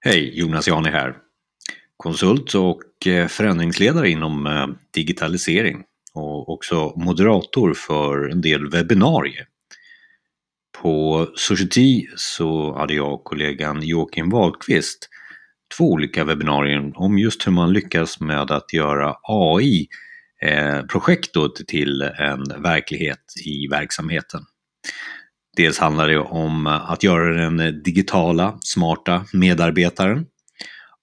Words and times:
Hej, 0.00 0.38
Jonas 0.38 0.68
Jani 0.68 0.90
här. 0.90 1.16
Konsult 1.96 2.54
och 2.54 3.06
eh, 3.06 3.28
förändringsledare 3.28 4.10
inom 4.10 4.46
eh, 4.46 4.66
digitalisering 4.94 5.84
och 6.14 6.48
också 6.48 6.92
moderator 6.96 7.74
för 7.74 8.28
en 8.28 8.40
del 8.40 8.70
webbinarier. 8.70 9.46
På 10.82 11.26
Society 11.34 12.06
så 12.16 12.78
hade 12.78 12.94
jag 12.94 13.12
och 13.12 13.24
kollegan 13.24 13.82
Joakim 13.82 14.30
Wahlqvist 14.30 15.08
två 15.76 15.92
olika 15.92 16.24
webbinarier 16.24 16.92
om 16.94 17.18
just 17.18 17.46
hur 17.46 17.52
man 17.52 17.72
lyckas 17.72 18.20
med 18.20 18.50
att 18.50 18.72
göra 18.72 19.16
AI-projektet 19.22 20.00
eh, 21.60 21.64
till 21.66 22.02
en 22.02 22.62
verklighet 22.62 23.24
i 23.44 23.66
verksamheten. 23.70 24.40
Dels 25.58 25.78
handlar 25.78 26.08
det 26.08 26.18
om 26.18 26.66
eh, 26.66 26.90
att 26.90 27.02
göra 27.02 27.34
den 27.34 27.60
eh, 27.60 27.66
digitala, 27.66 28.58
smarta 28.60 29.24
medarbetaren 29.32 30.26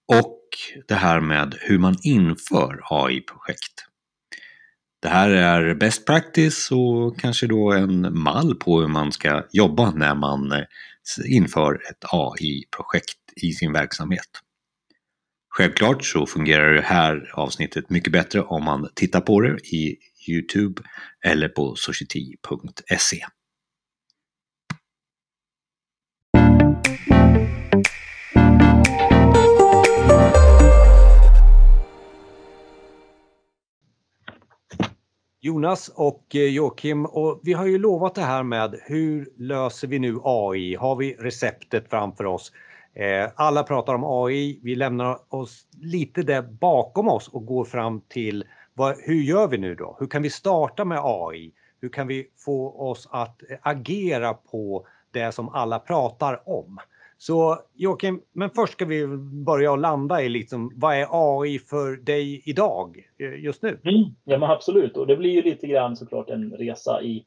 och 0.08 0.40
det 0.88 0.96
här 0.96 1.20
med 1.20 1.56
hur 1.62 1.80
man 1.80 1.96
inför 2.04 2.82
AI-projekt. 2.90 3.86
Det 5.02 5.10
här 5.10 5.30
är 5.30 5.76
best 5.76 6.06
practice 6.06 6.72
och 6.72 7.20
kanske 7.20 7.48
då 7.48 7.72
en 7.72 8.20
mall 8.20 8.56
på 8.56 8.82
hur 8.82 8.88
man 8.88 9.12
ska 9.12 9.44
jobba 9.52 9.92
när 9.92 10.16
man 10.16 10.52
eh, 10.52 10.64
inför 11.26 11.74
ett 11.74 12.06
AI-projekt 12.12 13.20
i 13.36 13.52
sin 13.52 13.74
verksamhet. 13.74 14.30
Självklart 15.50 16.06
så 16.06 16.26
fungerar 16.26 16.74
det 16.74 16.82
här 16.82 17.32
avsnittet 17.34 17.90
mycket 17.90 18.14
bättre 18.14 18.42
om 18.42 18.64
man 18.64 18.90
tittar 18.96 19.22
på 19.22 19.42
det 19.42 19.60
i 19.74 19.98
Youtube 20.28 20.82
eller 21.26 21.50
på 21.50 21.76
society.se. 21.76 23.26
Jonas 35.46 35.90
och 35.96 36.36
eh, 36.36 36.42
Joakim, 36.42 37.06
och 37.06 37.40
vi 37.44 37.54
har 37.54 37.66
ju 37.66 37.78
lovat 37.78 38.16
det 38.16 38.22
här 38.22 38.44
med 38.44 38.80
hur 38.84 39.30
löser 39.38 39.88
vi 39.88 40.00
nu 40.00 40.20
AI? 40.24 40.76
Har 40.76 40.96
vi 40.96 41.14
receptet 41.14 41.90
framför 41.90 42.26
oss? 42.26 42.52
Eh, 42.94 43.30
alla 43.36 43.64
pratar 43.64 43.94
om 43.94 44.04
AI, 44.04 44.60
vi 44.64 44.76
lämnar 44.76 45.20
oss 45.30 45.68
lite 45.82 46.22
där 46.22 46.42
bakom 46.42 47.10
oss 47.10 47.28
och 47.28 47.46
går 47.46 47.66
fram 47.66 48.02
till 48.02 48.44
vad, 48.74 48.96
hur 49.00 49.22
gör 49.22 49.48
vi 49.48 49.58
nu 49.58 49.76
då? 49.76 49.98
Hur 50.00 50.08
kan 50.08 50.22
vi 50.22 50.30
starta 50.30 50.86
med 50.86 51.00
AI? 51.04 51.54
Hur 51.82 51.90
kan 51.90 52.08
vi 52.08 52.28
få 52.46 52.90
oss 52.90 53.08
att 53.12 53.42
eh, 53.50 53.58
agera 53.62 54.34
på 54.34 54.88
det 55.12 55.32
som 55.32 55.50
alla 55.50 55.80
pratar 55.80 56.50
om? 56.50 56.80
Så 57.28 57.60
Joakim, 57.74 58.22
men 58.34 58.50
först 58.50 58.74
ska 58.74 58.86
vi 58.86 59.08
börja 59.46 59.72
och 59.72 59.78
landa 59.78 60.22
i 60.22 60.30
liksom, 60.30 60.72
vad 60.76 60.96
är 60.96 61.08
AI 61.12 61.60
för 61.60 61.96
dig 61.96 62.42
idag, 62.46 62.98
eh, 63.20 63.44
just 63.44 63.62
nu? 63.62 63.70
Mm, 63.70 64.04
ja 64.24 64.38
men 64.38 64.50
absolut, 64.52 64.98
och 64.98 65.08
det 65.08 65.18
blir 65.18 65.32
ju 65.32 65.42
lite 65.42 65.68
grann 65.68 65.96
såklart 65.96 66.30
en 66.30 66.52
resa 66.52 67.02
i 67.02 67.26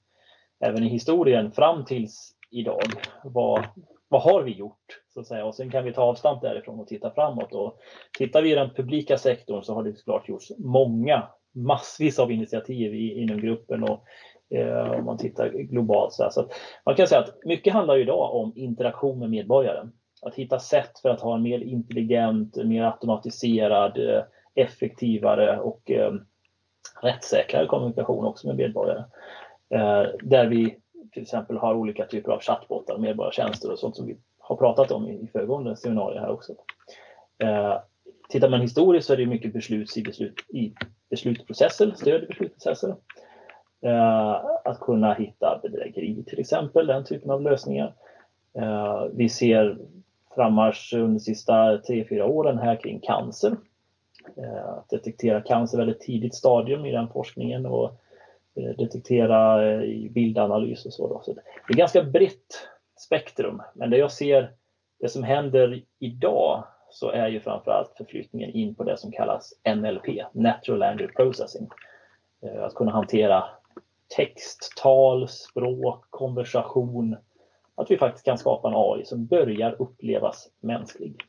även 0.60 0.82
i 0.82 0.88
historien 0.88 1.52
fram 1.52 1.84
tills 1.84 2.34
idag. 2.50 2.82
Vad, 3.24 3.64
vad 4.08 4.22
har 4.22 4.42
vi 4.42 4.52
gjort? 4.52 5.00
Så 5.14 5.20
att 5.20 5.26
säga. 5.26 5.44
Och 5.44 5.54
sen 5.54 5.70
kan 5.70 5.84
vi 5.84 5.92
ta 5.92 6.02
avstamp 6.02 6.42
därifrån 6.42 6.80
och 6.80 6.88
titta 6.88 7.10
framåt. 7.10 7.54
Och 7.54 7.78
tittar 8.18 8.42
vi 8.42 8.52
i 8.52 8.54
den 8.54 8.70
publika 8.74 9.18
sektorn 9.18 9.62
så 9.62 9.74
har 9.74 9.82
det 9.82 9.96
såklart 9.96 10.28
gjorts 10.28 10.52
många, 10.58 11.28
massvis 11.54 12.18
av 12.18 12.32
initiativ 12.32 12.94
i, 12.94 13.22
inom 13.22 13.40
gruppen 13.40 13.82
och 13.82 14.04
Eh, 14.50 14.90
om 14.90 15.04
man 15.04 15.18
tittar 15.18 15.48
globalt. 15.48 16.12
Så, 16.12 16.30
så 16.30 16.48
man 16.86 16.94
kan 16.94 17.06
säga 17.06 17.20
att 17.20 17.44
mycket 17.44 17.72
handlar 17.72 17.96
ju 17.96 18.02
idag 18.02 18.34
om 18.34 18.52
interaktion 18.56 19.18
med 19.18 19.30
medborgaren. 19.30 19.92
Att 20.22 20.34
hitta 20.34 20.58
sätt 20.58 20.98
för 21.02 21.08
att 21.08 21.20
ha 21.20 21.34
en 21.34 21.42
mer 21.42 21.60
intelligent, 21.60 22.56
mer 22.56 22.82
automatiserad, 22.82 23.98
eh, 23.98 24.22
effektivare 24.54 25.58
och 25.60 25.90
eh, 25.90 26.12
rättssäkrare 27.02 27.66
kommunikation 27.66 28.24
också 28.24 28.46
med 28.46 28.56
medborgare. 28.56 29.04
Eh, 29.70 30.04
där 30.22 30.46
vi 30.46 30.76
till 31.12 31.22
exempel 31.22 31.56
har 31.56 31.74
olika 31.74 32.06
typer 32.06 32.32
av 32.32 32.40
chattbottar, 32.40 32.98
medborgartjänster 32.98 33.72
och 33.72 33.78
sånt 33.78 33.96
som 33.96 34.06
vi 34.06 34.16
har 34.38 34.56
pratat 34.56 34.90
om 34.90 35.08
i 35.08 35.28
föregående 35.32 35.76
seminarier 35.76 36.20
här 36.20 36.30
också. 36.30 36.52
Eh, 37.38 37.74
tittar 38.28 38.48
man 38.48 38.60
historiskt 38.60 39.06
så 39.06 39.12
är 39.12 39.16
det 39.16 39.26
mycket 39.26 39.52
beslut 39.52 39.96
i, 39.96 40.02
beslut, 40.02 40.34
i 40.48 40.74
beslutsprocesser, 41.10 41.92
stöd 41.96 42.22
i 42.22 42.26
beslutsprocesser. 42.26 42.94
Eh, 43.80 44.44
att 44.64 44.80
kunna 44.80 45.14
hitta 45.14 45.60
bedrägeri 45.62 46.24
till 46.26 46.40
exempel, 46.40 46.86
den 46.86 47.04
typen 47.04 47.30
av 47.30 47.42
lösningar. 47.42 47.94
Eh, 48.54 49.04
vi 49.12 49.28
ser 49.28 49.78
frammarsch 50.34 50.94
under 50.94 51.08
de 51.08 51.20
sista 51.20 51.76
3-4 51.76 52.22
åren 52.22 52.58
här 52.58 52.76
kring 52.76 53.00
cancer. 53.00 53.56
Eh, 54.36 54.68
att 54.68 54.88
detektera 54.88 55.40
cancer 55.40 55.78
väldigt 55.78 56.00
tidigt 56.00 56.34
stadium 56.34 56.86
i 56.86 56.92
den 56.92 57.08
forskningen 57.08 57.66
och 57.66 58.00
detektera 58.54 59.64
i 59.84 60.08
bildanalys 60.10 60.86
och 60.86 60.92
så. 60.92 61.08
Då. 61.08 61.20
så. 61.24 61.32
Det 61.32 61.74
är 61.74 61.76
ganska 61.76 62.02
brett 62.02 62.68
spektrum, 62.96 63.62
men 63.74 63.90
det 63.90 63.96
jag 63.96 64.12
ser, 64.12 64.50
det 65.00 65.08
som 65.08 65.22
händer 65.22 65.82
idag 65.98 66.64
så 66.90 67.10
är 67.10 67.28
ju 67.28 67.40
framförallt 67.40 67.92
förflyttningen 67.96 68.50
in 68.50 68.74
på 68.74 68.84
det 68.84 68.96
som 68.96 69.12
kallas 69.12 69.54
NLP, 69.76 70.24
Natural 70.32 70.78
Language 70.78 71.16
Processing. 71.16 71.68
Att 72.60 72.74
kunna 72.74 72.92
hantera 72.92 73.44
text, 74.16 74.72
tal, 74.76 75.28
språk, 75.28 76.04
konversation. 76.10 77.16
Att 77.74 77.90
vi 77.90 77.98
faktiskt 77.98 78.24
kan 78.24 78.38
skapa 78.38 78.68
en 78.68 78.74
AI 78.76 79.04
som 79.04 79.26
börjar 79.26 79.76
upplevas 79.82 80.48
mänsklig. 80.60 81.24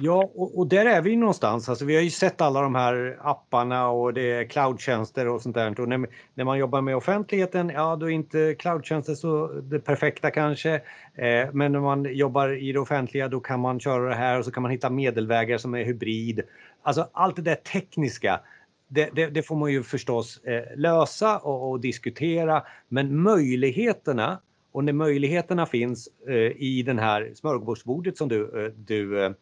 Ja, 0.00 0.30
och, 0.34 0.58
och, 0.58 0.66
där 0.66 0.86
är 0.86 1.02
vi 1.02 1.16
någonstans. 1.16 1.68
Alltså, 1.68 1.84
vi 1.84 1.94
har 1.94 2.02
ju 2.02 2.10
sett 2.10 2.40
alla 2.40 2.60
de 2.60 2.74
här 2.74 3.18
apparna 3.20 3.88
och 3.88 4.14
det 4.14 4.32
är 4.32 4.44
cloudtjänster 4.44 5.28
och 5.28 5.42
sånt 5.42 5.54
där. 5.54 5.80
Och 5.80 5.88
när, 5.88 6.06
när 6.34 6.44
man 6.44 6.58
jobbar 6.58 6.80
med 6.80 6.96
offentligheten, 6.96 7.68
ja 7.74 7.96
då 7.96 8.06
är 8.06 8.10
inte 8.10 8.54
cloudtjänster 8.54 9.14
så 9.14 9.46
det 9.46 9.78
perfekta 9.78 10.30
kanske. 10.30 10.74
Eh, 11.14 11.48
men 11.52 11.72
när 11.72 11.80
man 11.80 12.14
jobbar 12.14 12.62
i 12.62 12.72
det 12.72 12.80
offentliga 12.80 13.28
då 13.28 13.40
kan 13.40 13.60
man 13.60 13.80
köra 13.80 14.08
det 14.08 14.14
här 14.14 14.38
och 14.38 14.44
så 14.44 14.50
kan 14.50 14.62
man 14.62 14.72
hitta 14.72 14.90
medelvägar 14.90 15.58
som 15.58 15.74
är 15.74 15.84
hybrid. 15.84 16.42
Alltså 16.82 17.08
allt 17.12 17.36
det 17.36 17.42
där 17.42 17.54
tekniska 17.54 18.40
det, 18.88 19.10
det, 19.14 19.26
det, 19.26 19.42
får 19.42 19.56
man 19.56 19.72
ju 19.72 19.82
förstås 19.82 20.44
eh, 20.44 20.76
lösa 20.76 21.38
och, 21.38 21.70
och, 21.70 21.80
diskutera, 21.80 22.62
men 22.88 23.22
möjligheterna 23.22 24.40
och 24.72 24.84
när 24.84 24.92
möjligheterna 24.92 25.66
finns 25.66 26.08
eh, 26.28 26.34
i 26.56 26.82
den 26.86 26.98
här 26.98 27.32
smörgåsbordet 27.34 28.16
som 28.16 28.28
du, 28.28 28.64
eh, 28.64 28.72
du 28.72 29.34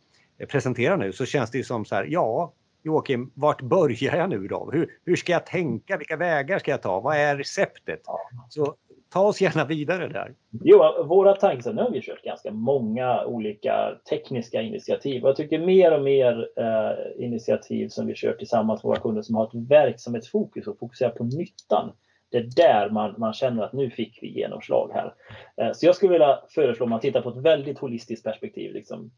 presenterar 0.48 0.96
nu 0.96 1.12
så 1.12 1.24
känns 1.24 1.50
det 1.50 1.58
ju 1.58 1.64
som 1.64 1.84
så 1.84 1.94
här, 1.94 2.04
ja 2.04 2.52
Joakim, 2.82 3.30
vart 3.34 3.62
börjar 3.62 4.16
jag 4.16 4.30
nu 4.30 4.48
då? 4.48 4.70
Hur, 4.72 4.98
hur 5.04 5.16
ska 5.16 5.32
jag 5.32 5.46
tänka? 5.46 5.96
Vilka 5.96 6.16
vägar 6.16 6.58
ska 6.58 6.70
jag 6.70 6.82
ta? 6.82 7.00
Vad 7.00 7.16
är 7.16 7.36
receptet? 7.36 8.00
Så 8.48 8.74
ta 9.16 9.22
oss 9.22 9.40
gärna 9.40 9.64
vidare 9.64 10.08
där. 10.08 10.34
Jo, 10.64 11.04
våra 11.04 11.34
tankar, 11.34 11.72
nu 11.72 11.82
har 11.82 11.90
vi 11.90 12.02
kört 12.02 12.22
ganska 12.22 12.52
många 12.52 13.24
olika 13.24 13.94
tekniska 14.10 14.62
initiativ. 14.62 15.22
Jag 15.22 15.36
tycker 15.36 15.58
mer 15.58 15.94
och 15.94 16.02
mer 16.02 16.48
eh, 16.56 17.24
initiativ 17.24 17.88
som 17.88 18.06
vi 18.06 18.14
kör 18.14 18.32
tillsammans 18.32 18.84
med 18.84 18.88
våra 18.88 19.00
kunder 19.00 19.22
som 19.22 19.34
har 19.34 19.44
ett 19.44 19.70
verksamhetsfokus 19.70 20.66
och 20.66 20.78
fokuserar 20.78 21.10
på 21.10 21.24
nyttan. 21.24 21.92
Det 22.30 22.38
är 22.38 22.50
där 22.56 22.90
man, 22.90 23.14
man 23.18 23.32
känner 23.32 23.62
att 23.62 23.72
nu 23.72 23.90
fick 23.90 24.18
vi 24.22 24.40
genomslag 24.40 24.90
här. 24.94 25.14
Eh, 25.56 25.72
så 25.72 25.86
jag 25.86 25.96
skulle 25.96 26.12
vilja 26.12 26.38
föreslå, 26.48 26.84
om 26.84 26.90
man 26.90 27.00
tittar 27.00 27.20
på 27.20 27.28
ett 27.28 27.36
väldigt 27.36 27.78
holistiskt 27.78 28.24
perspektiv, 28.24 28.72
liksom 28.72 29.10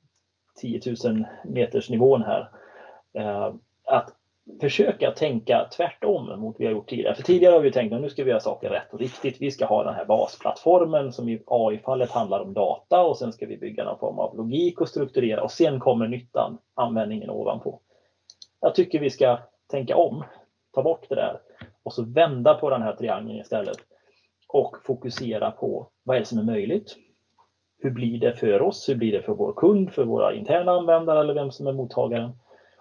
10 0.61 0.81
000 1.05 1.25
meters 1.45 1.91
nivån 1.91 2.23
här, 2.23 2.49
eh, 3.15 3.55
att 3.85 4.11
försöka 4.61 5.11
tänka 5.11 5.69
tvärtom 5.77 6.41
mot 6.41 6.55
vad 6.55 6.59
vi 6.59 6.65
har 6.67 6.73
gjort 6.73 6.89
tidigare. 6.89 7.15
För 7.15 7.23
tidigare 7.23 7.53
har 7.53 7.61
vi 7.61 7.71
tänkt 7.71 7.93
att 7.93 8.01
nu 8.01 8.09
ska 8.09 8.25
vi 8.25 8.31
göra 8.31 8.41
saker 8.41 8.71
rätt 8.71 8.93
och 8.93 8.99
riktigt. 8.99 9.37
Vi 9.41 9.51
ska 9.51 9.67
ha 9.67 9.85
den 9.85 9.95
här 9.95 10.05
basplattformen 10.05 11.13
som 11.13 11.29
i 11.29 11.43
AI-fallet 11.47 12.11
handlar 12.11 12.41
om 12.41 12.55
data 12.55 13.03
och 13.03 13.17
sen 13.17 13.33
ska 13.33 13.47
vi 13.47 13.57
bygga 13.57 13.85
någon 13.85 13.99
form 13.99 14.19
av 14.19 14.37
logik 14.37 14.81
och 14.81 14.89
strukturera 14.89 15.43
och 15.43 15.51
sen 15.51 15.81
kommer 15.81 16.07
nyttan, 16.07 16.59
användningen 16.75 17.31
ovanpå. 17.31 17.81
Jag 18.61 18.75
tycker 18.75 18.99
vi 18.99 19.11
ska 19.11 19.39
tänka 19.71 19.97
om, 19.97 20.25
ta 20.75 20.83
bort 20.83 21.07
det 21.09 21.15
där 21.15 21.41
och 21.83 21.93
så 21.93 22.03
vända 22.03 22.55
på 22.55 22.71
den 22.71 22.83
här 22.83 22.93
triangeln 22.93 23.41
istället 23.41 23.77
och 24.49 24.77
fokusera 24.85 25.51
på 25.51 25.89
vad 26.03 26.17
är 26.17 26.21
det 26.21 26.27
som 26.27 26.39
är 26.39 26.43
möjligt? 26.43 26.97
Hur 27.79 27.91
blir 27.91 28.19
det 28.19 28.33
för 28.33 28.63
oss? 28.63 28.89
Hur 28.89 28.95
blir 28.95 29.13
det 29.13 29.21
för 29.21 29.33
vår 29.33 29.53
kund, 29.53 29.93
för 29.93 30.05
våra 30.05 30.35
interna 30.35 30.73
användare 30.73 31.21
eller 31.21 31.35
vem 31.35 31.51
som 31.51 31.67
är 31.67 31.73
mottagaren? 31.73 32.31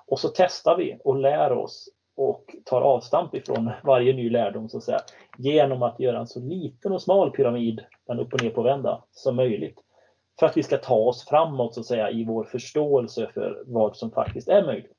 Och 0.07 0.19
så 0.19 0.30
testar 0.36 0.77
vi 0.77 0.98
och 1.04 1.15
lär 1.15 1.51
oss 1.51 1.89
och 2.15 2.56
tar 2.65 2.81
avstamp 2.81 3.36
ifrån 3.36 3.71
varje 3.83 4.13
ny 4.13 4.30
lärdom 4.30 4.69
så 4.69 4.77
att 4.77 4.83
säga, 4.83 5.00
genom 5.38 5.83
att 5.83 6.00
göra 6.00 6.19
en 6.19 6.27
så 6.27 6.39
liten 6.39 6.92
och 6.92 7.01
smal 7.01 7.31
pyramid, 7.31 7.83
den 8.07 8.19
upp 8.19 8.33
och 8.33 8.44
ner 8.44 8.50
på 8.50 8.62
vända, 8.62 9.04
som 9.12 9.36
möjligt. 9.36 9.80
För 10.39 10.45
att 10.45 10.57
vi 10.57 10.63
ska 10.63 10.77
ta 10.77 10.95
oss 10.95 11.25
framåt 11.25 11.74
så 11.74 11.80
att 11.80 11.86
säga 11.86 12.12
i 12.12 12.24
vår 12.24 12.44
förståelse 12.44 13.30
för 13.33 13.63
vad 13.65 13.95
som 13.95 14.12
faktiskt 14.12 14.48
är 14.48 14.65
möjligt. 14.65 14.98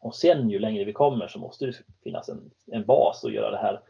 Och 0.00 0.14
sen 0.14 0.50
ju 0.50 0.58
längre 0.58 0.84
vi 0.84 0.92
kommer 0.92 1.28
så 1.28 1.38
måste 1.38 1.66
det 1.66 1.72
finnas 2.04 2.28
en, 2.28 2.50
en 2.72 2.86
bas 2.86 3.24
att 3.24 3.32
göra 3.32 3.50
det 3.50 3.56
här 3.56 3.80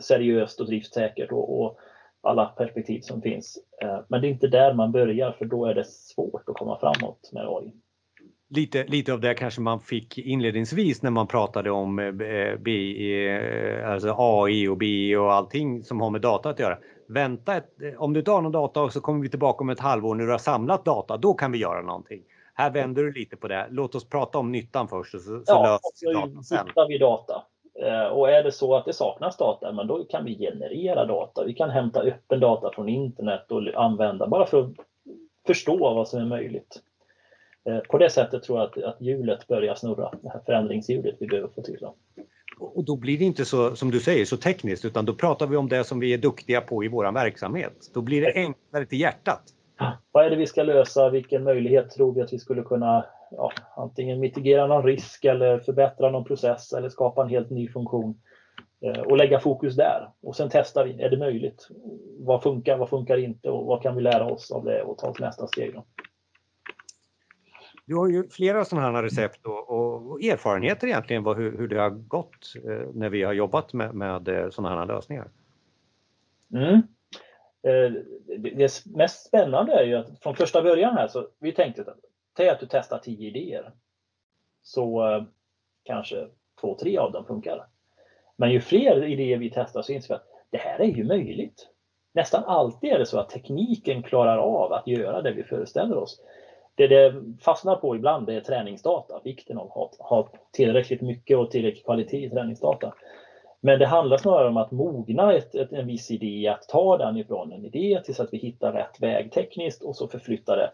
seriöst 0.00 0.60
och 0.60 0.66
driftsäkert. 0.66 1.32
Och, 1.32 1.60
och 1.60 1.78
alla 2.26 2.46
perspektiv 2.46 3.00
som 3.00 3.22
finns. 3.22 3.58
Eh, 3.82 4.00
men 4.08 4.20
det 4.20 4.26
är 4.26 4.30
inte 4.30 4.46
där 4.46 4.74
man 4.74 4.92
börjar 4.92 5.32
för 5.32 5.44
då 5.44 5.66
är 5.66 5.74
det 5.74 5.86
svårt 5.86 6.48
att 6.48 6.56
komma 6.56 6.78
framåt 6.78 7.30
med 7.32 7.46
AI. 7.48 7.72
Lite, 8.48 8.84
lite 8.84 9.12
av 9.12 9.20
det 9.20 9.34
kanske 9.34 9.60
man 9.60 9.80
fick 9.80 10.18
inledningsvis 10.18 11.02
när 11.02 11.10
man 11.10 11.26
pratade 11.26 11.70
om 11.70 11.98
eh, 11.98 12.56
BI, 12.58 13.26
eh, 13.26 13.90
alltså 13.90 14.14
AI 14.18 14.68
och 14.68 14.76
BI 14.76 15.16
och 15.16 15.32
allting 15.32 15.84
som 15.84 16.00
har 16.00 16.10
med 16.10 16.20
data 16.20 16.50
att 16.50 16.58
göra. 16.58 16.78
Vänta, 17.08 17.56
ett, 17.56 17.68
om 17.98 18.12
du 18.12 18.18
inte 18.18 18.30
har 18.30 18.42
någon 18.42 18.52
data 18.52 18.90
så 18.90 19.00
kommer 19.00 19.22
vi 19.22 19.28
tillbaka 19.28 19.64
om 19.64 19.70
ett 19.70 19.80
halvår 19.80 20.14
när 20.14 20.24
du 20.24 20.30
har 20.30 20.38
samlat 20.38 20.84
data, 20.84 21.16
då 21.16 21.34
kan 21.34 21.52
vi 21.52 21.58
göra 21.58 21.82
någonting. 21.82 22.22
Här 22.54 22.70
vänder 22.70 23.02
du 23.02 23.12
lite 23.12 23.36
på 23.36 23.48
det. 23.48 23.66
Låt 23.70 23.94
oss 23.94 24.08
prata 24.08 24.38
om 24.38 24.52
nyttan 24.52 24.88
först 24.88 25.12
så, 25.12 25.18
så 25.18 25.42
ja, 25.46 25.62
löser 25.62 26.08
vi 26.08 26.14
datan 26.14 26.44
sen. 26.44 26.66
hittar 26.66 26.88
vi 26.88 26.98
data. 26.98 27.42
Eh, 27.82 28.06
och 28.06 28.30
är 28.30 28.42
det 28.42 28.52
så 28.52 28.74
att 28.76 28.84
det 28.84 28.92
saknas 28.92 29.36
data, 29.36 29.72
men 29.72 29.86
då 29.86 30.04
kan 30.04 30.24
vi 30.24 30.38
generera 30.38 31.04
data. 31.04 31.44
Vi 31.44 31.54
kan 31.54 31.70
hämta 31.70 32.00
öppen 32.00 32.40
data 32.40 32.70
från 32.74 32.88
internet 32.88 33.50
och 33.50 33.84
använda 33.84 34.26
bara 34.26 34.46
för 34.46 34.60
att 34.62 34.70
förstå 35.46 35.76
vad 35.76 36.08
som 36.08 36.20
är 36.20 36.26
möjligt. 36.26 36.82
Eh, 37.66 37.78
på 37.78 37.98
det 37.98 38.10
sättet 38.10 38.42
tror 38.42 38.58
jag 38.58 38.66
att, 38.66 38.84
att 38.84 39.00
hjulet 39.00 39.46
börjar 39.46 39.74
snurra, 39.74 40.10
det 40.22 40.28
här 40.28 40.40
förändringshjulet 40.46 41.16
vi 41.18 41.26
behöver 41.26 41.48
få 41.48 41.62
till. 41.62 41.86
Och 42.58 42.84
då 42.84 42.96
blir 42.96 43.18
det 43.18 43.24
inte 43.24 43.44
så, 43.44 43.76
som 43.76 43.90
du 43.90 44.00
säger, 44.00 44.24
så 44.24 44.36
tekniskt 44.36 44.84
utan 44.84 45.04
då 45.04 45.14
pratar 45.14 45.46
vi 45.46 45.56
om 45.56 45.68
det 45.68 45.84
som 45.84 46.00
vi 46.00 46.14
är 46.14 46.18
duktiga 46.18 46.60
på 46.60 46.84
i 46.84 46.88
vår 46.88 47.12
verksamhet. 47.12 47.90
Då 47.94 48.02
blir 48.02 48.22
det 48.22 48.32
enklare 48.34 48.86
till 48.86 49.00
hjärtat. 49.00 49.42
Vad 50.12 50.26
är 50.26 50.30
det 50.30 50.36
vi 50.36 50.46
ska 50.46 50.62
lösa? 50.62 51.10
Vilken 51.10 51.44
möjlighet 51.44 51.90
tror 51.90 52.14
vi 52.14 52.20
att 52.20 52.32
vi 52.32 52.38
skulle 52.38 52.62
kunna 52.62 53.04
ja, 53.30 53.52
antingen 53.76 54.20
mitigera 54.20 54.66
någon 54.66 54.82
risk 54.82 55.24
eller 55.24 55.58
förbättra 55.58 56.10
någon 56.10 56.24
process 56.24 56.72
eller 56.72 56.88
skapa 56.88 57.22
en 57.22 57.28
helt 57.28 57.50
ny 57.50 57.68
funktion 57.68 58.20
eh, 58.80 59.00
och 59.00 59.16
lägga 59.16 59.40
fokus 59.40 59.76
där. 59.76 60.08
Och 60.22 60.36
sen 60.36 60.48
testar 60.52 60.84
vi, 60.84 61.02
är 61.02 61.10
det 61.10 61.16
möjligt? 61.16 61.68
Vad 62.18 62.42
funkar, 62.42 62.76
vad 62.76 62.88
funkar 62.88 63.16
inte 63.16 63.50
och 63.50 63.66
vad 63.66 63.82
kan 63.82 63.96
vi 63.96 64.02
lära 64.02 64.26
oss 64.26 64.50
av 64.50 64.64
det 64.64 64.82
och 64.82 64.98
ta 64.98 65.14
nästa 65.18 65.46
steg? 65.46 65.74
Då? 65.74 65.84
Du 67.86 67.96
har 67.96 68.08
ju 68.08 68.28
flera 68.28 68.64
sådana 68.64 68.92
här 68.92 69.02
recept 69.02 69.46
och, 69.46 69.70
och 69.70 70.22
erfarenheter 70.22 70.86
egentligen 70.86 71.22
vad, 71.22 71.36
hur, 71.36 71.58
hur, 71.58 71.68
det 71.68 71.80
har 71.80 71.90
gått 71.90 72.54
eh, 72.64 72.88
när 72.94 73.08
vi 73.08 73.22
har 73.22 73.32
jobbat 73.32 73.72
med, 73.72 73.94
med 73.94 74.28
eh, 74.28 74.50
sådana 74.50 74.78
här 74.78 74.86
lösningar. 74.86 75.28
Mm. 76.52 76.74
Eh, 77.62 77.92
det 78.38 78.86
mest 78.86 79.26
spännande 79.26 79.72
är 79.72 79.84
ju 79.84 79.94
att 79.94 80.22
från 80.22 80.36
första 80.36 80.62
början 80.62 80.94
här 80.96 81.08
så 81.08 81.28
vi 81.38 81.52
tänkte 81.52 81.82
att 81.82 81.98
Säg 82.36 82.48
att 82.48 82.60
du 82.60 82.66
testar 82.70 82.98
tio 82.98 83.28
idéer. 83.28 83.72
Så 84.62 85.12
eh, 85.12 85.24
kanske 85.84 86.28
två, 86.60 86.74
tre 86.74 86.98
av 86.98 87.12
dem 87.12 87.24
funkar. 87.24 87.66
Men 88.36 88.50
ju 88.50 88.60
fler 88.60 89.04
idéer 89.04 89.38
vi 89.38 89.50
testar 89.50 89.82
så 89.82 89.92
inser 89.92 90.14
vi 90.14 90.14
att 90.14 90.26
det 90.50 90.58
här 90.58 90.80
är 90.80 90.84
ju 90.84 91.04
möjligt. 91.04 91.68
Nästan 92.12 92.44
alltid 92.44 92.90
är 92.90 92.98
det 92.98 93.06
så 93.06 93.18
att 93.18 93.30
tekniken 93.30 94.02
klarar 94.02 94.38
av 94.38 94.72
att 94.72 94.86
göra 94.86 95.22
det 95.22 95.32
vi 95.32 95.44
föreställer 95.44 95.96
oss. 95.96 96.20
Det 96.76 96.86
det 96.86 97.14
fastnar 97.40 97.76
på 97.76 97.96
ibland 97.96 98.26
det 98.26 98.34
är 98.34 98.40
träningsdata, 98.40 99.20
vikten 99.24 99.58
av 99.58 99.66
att 99.78 99.96
ha 99.98 100.30
tillräckligt 100.52 101.00
mycket 101.00 101.36
och 101.36 101.50
tillräcklig 101.50 101.84
kvalitet 101.84 102.24
i 102.24 102.30
träningsdata. 102.30 102.94
Men 103.60 103.78
det 103.78 103.86
handlar 103.86 104.16
snarare 104.16 104.48
om 104.48 104.56
att 104.56 104.70
mogna 104.70 105.34
ett, 105.34 105.54
ett, 105.54 105.72
en 105.72 105.86
viss 105.86 106.10
idé, 106.10 106.48
att 106.48 106.68
ta 106.68 106.96
den 106.96 107.16
ifrån 107.16 107.52
en 107.52 107.64
idé 107.64 108.00
tills 108.04 108.20
att 108.20 108.32
vi 108.32 108.38
hittar 108.38 108.72
rätt 108.72 109.00
väg 109.00 109.32
tekniskt 109.32 109.82
och 109.82 109.96
så 109.96 110.08
förflytta 110.08 110.56
det 110.56 110.72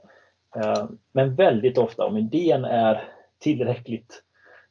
eh, 0.57 0.85
men 1.13 1.35
väldigt 1.35 1.79
ofta 1.79 2.07
om 2.07 2.17
idén 2.17 2.65
är 2.65 3.09
tillräckligt 3.39 4.23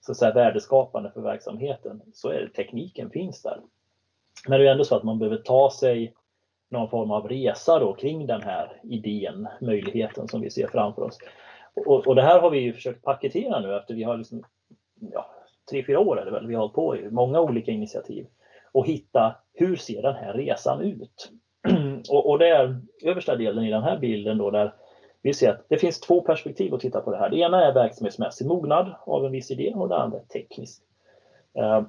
så 0.01 0.11
att 0.11 0.17
säga, 0.17 0.33
värdeskapande 0.33 1.11
för 1.11 1.21
verksamheten 1.21 2.01
så 2.13 2.29
är 2.29 2.41
det, 2.41 2.49
tekniken 2.49 3.09
finns 3.09 3.41
där. 3.41 3.61
Men 4.47 4.59
det 4.59 4.67
är 4.67 4.71
ändå 4.71 4.83
så 4.83 4.95
att 4.95 5.03
man 5.03 5.19
behöver 5.19 5.37
ta 5.37 5.71
sig 5.71 6.13
någon 6.71 6.89
form 6.89 7.11
av 7.11 7.27
resa 7.27 7.79
då 7.79 7.93
kring 7.93 8.25
den 8.25 8.41
här 8.41 8.79
idén, 8.83 9.47
möjligheten 9.61 10.27
som 10.27 10.41
vi 10.41 10.49
ser 10.49 10.67
framför 10.67 11.01
oss. 11.01 11.17
Och, 11.85 12.07
och 12.07 12.15
det 12.15 12.21
här 12.21 12.39
har 12.39 12.49
vi 12.49 12.59
ju 12.59 12.73
försökt 12.73 13.03
paketera 13.03 13.59
nu 13.59 13.75
efter 13.75 13.93
vi 13.93 14.03
har 14.03 14.17
liksom, 14.17 14.43
ja, 14.99 15.25
tre, 15.69 15.83
fyra 15.83 15.99
år 15.99 16.21
eller 16.21 16.31
väl 16.31 16.47
vi 16.47 16.53
har 16.53 16.61
hållit 16.61 16.75
på 16.75 16.97
i, 16.97 17.09
många 17.09 17.41
olika 17.41 17.71
initiativ 17.71 18.27
och 18.71 18.87
hitta 18.87 19.35
hur 19.53 19.75
ser 19.75 20.01
den 20.01 20.15
här 20.15 20.33
resan 20.33 20.81
ut? 20.81 21.31
och, 22.09 22.29
och 22.29 22.39
det 22.39 22.47
är 22.47 22.81
översta 23.03 23.35
delen 23.35 23.65
i 23.65 23.71
den 23.71 23.83
här 23.83 23.97
bilden 23.97 24.37
då 24.37 24.51
där 24.51 24.73
vi 25.21 25.33
ser 25.33 25.49
att 25.49 25.65
det 25.69 25.77
finns 25.77 25.99
två 25.99 26.21
perspektiv 26.21 26.73
att 26.73 26.79
titta 26.79 27.01
på 27.01 27.11
det 27.11 27.17
här. 27.17 27.29
Det 27.29 27.37
ena 27.37 27.65
är 27.65 27.73
verksamhetsmässig 27.73 28.47
mognad 28.47 28.95
av 29.05 29.25
en 29.25 29.31
viss 29.31 29.51
idé 29.51 29.73
och 29.75 29.89
det 29.89 29.97
andra 29.97 30.17
är 30.17 30.23
teknisk. 30.23 30.81
Eh, 31.53 31.83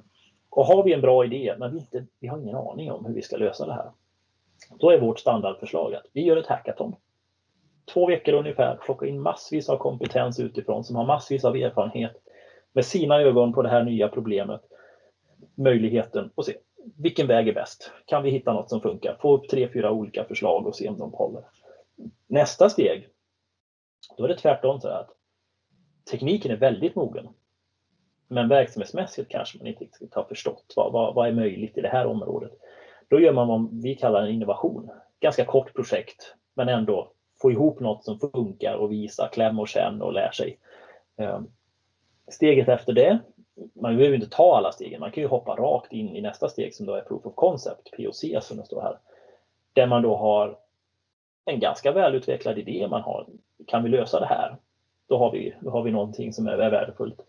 och 0.49 0.65
har 0.65 0.83
vi 0.83 0.93
en 0.93 1.01
bra 1.01 1.25
idé 1.25 1.55
men 1.59 1.71
vi, 1.71 1.79
inte, 1.79 2.05
vi 2.19 2.27
har 2.27 2.37
ingen 2.37 2.55
aning 2.55 2.91
om 2.91 3.05
hur 3.05 3.13
vi 3.13 3.21
ska 3.21 3.37
lösa 3.37 3.65
det 3.65 3.73
här. 3.73 3.91
Då 4.69 4.89
är 4.89 4.99
vårt 4.99 5.19
standardförslag 5.19 5.93
att 5.93 6.05
vi 6.13 6.21
gör 6.21 6.37
ett 6.37 6.47
hackathon. 6.47 6.95
Två 7.93 8.07
veckor 8.07 8.33
ungefär, 8.33 8.75
plocka 8.75 9.05
in 9.05 9.21
massvis 9.21 9.69
av 9.69 9.77
kompetens 9.77 10.39
utifrån 10.39 10.83
som 10.83 10.95
har 10.95 11.05
massvis 11.05 11.45
av 11.45 11.55
erfarenhet 11.55 12.11
med 12.73 12.85
sina 12.85 13.19
ögon 13.19 13.53
på 13.53 13.61
det 13.61 13.69
här 13.69 13.83
nya 13.83 14.07
problemet, 14.07 14.61
möjligheten 15.55 16.31
och 16.35 16.45
se 16.45 16.53
vilken 16.97 17.27
väg 17.27 17.47
är 17.47 17.53
bäst? 17.53 17.91
Kan 18.05 18.23
vi 18.23 18.29
hitta 18.29 18.53
något 18.53 18.69
som 18.69 18.81
funkar? 18.81 19.17
Få 19.21 19.33
upp 19.37 19.49
tre, 19.49 19.67
fyra 19.73 19.91
olika 19.91 20.23
förslag 20.23 20.67
och 20.67 20.75
se 20.75 20.87
om 20.89 20.97
de 20.97 21.11
håller. 21.11 21.43
Nästa 22.27 22.69
steg 22.69 23.07
då 24.17 24.23
är 24.23 24.27
det 24.27 24.35
tvärtom 24.35 24.79
så 24.79 24.87
att 24.87 25.09
tekniken 26.11 26.51
är 26.51 26.55
väldigt 26.55 26.95
mogen. 26.95 27.29
Men 28.27 28.47
verksamhetsmässigt 28.47 29.31
kanske 29.31 29.57
man 29.57 29.67
inte 29.67 29.83
riktigt 29.83 30.13
har 30.13 30.23
förstått 30.23 30.73
vad, 30.75 30.91
vad, 30.91 31.15
vad 31.15 31.27
är 31.27 31.31
möjligt 31.31 31.77
i 31.77 31.81
det 31.81 31.87
här 31.87 32.05
området. 32.05 32.51
Då 33.13 33.19
gör 33.19 33.31
man 33.31 33.47
vad 33.47 33.81
vi 33.83 33.95
kallar 33.95 34.21
en 34.21 34.29
innovation. 34.29 34.89
Ganska 35.19 35.45
kort 35.45 35.73
projekt, 35.73 36.35
men 36.53 36.69
ändå 36.69 37.11
få 37.41 37.51
ihop 37.51 37.79
något 37.79 38.03
som 38.03 38.19
funkar 38.19 38.73
och 38.73 38.91
visa, 38.91 39.27
kläm 39.27 39.59
och 39.59 39.67
känn 39.67 40.01
och 40.01 40.13
lär 40.13 40.31
sig. 40.31 40.57
Ehm, 41.17 41.47
steget 42.27 42.67
efter 42.67 42.93
det, 42.93 43.19
man 43.73 43.97
behöver 43.97 44.15
inte 44.15 44.29
ta 44.29 44.57
alla 44.57 44.71
stegen, 44.71 44.99
man 44.99 45.11
kan 45.11 45.23
ju 45.23 45.27
hoppa 45.27 45.55
rakt 45.55 45.93
in 45.93 46.15
i 46.15 46.21
nästa 46.21 46.49
steg 46.49 46.73
som 46.73 46.85
då 46.85 46.93
är 46.93 47.01
Proof 47.01 47.25
of 47.25 47.35
Concept, 47.35 47.91
POC 47.97 48.25
som 48.41 48.57
det 48.57 48.65
står 48.65 48.81
här. 48.81 48.97
Där 49.73 49.85
man 49.85 50.01
då 50.01 50.15
har 50.15 50.57
en 51.45 51.59
ganska 51.59 51.91
välutvecklad 51.91 52.57
idé 52.57 52.87
man 52.87 53.01
har. 53.01 53.25
Kan 53.67 53.83
vi 53.83 53.89
lösa 53.89 54.19
det 54.19 54.25
här? 54.25 54.57
Då 55.07 55.17
har 55.17 55.31
vi, 55.31 55.53
då 55.61 55.69
har 55.69 55.81
vi 55.81 55.91
någonting 55.91 56.33
som 56.33 56.47
är 56.47 56.57
värdefullt. 56.57 57.21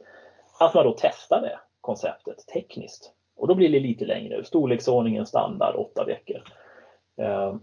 Att 0.61 0.75
man 0.75 0.85
då 0.85 0.95
testar 0.99 1.41
det 1.41 1.59
konceptet 1.81 2.47
tekniskt. 2.55 3.14
Och 3.37 3.49
då 3.49 3.55
blir 3.55 3.69
det 3.69 3.81
lite 3.81 4.05
längre, 4.05 4.45
storleksordningen 4.45 5.27
standard 5.27 5.75
åtta 5.77 6.05
veckor. 6.05 6.43
Eh, 7.17 7.55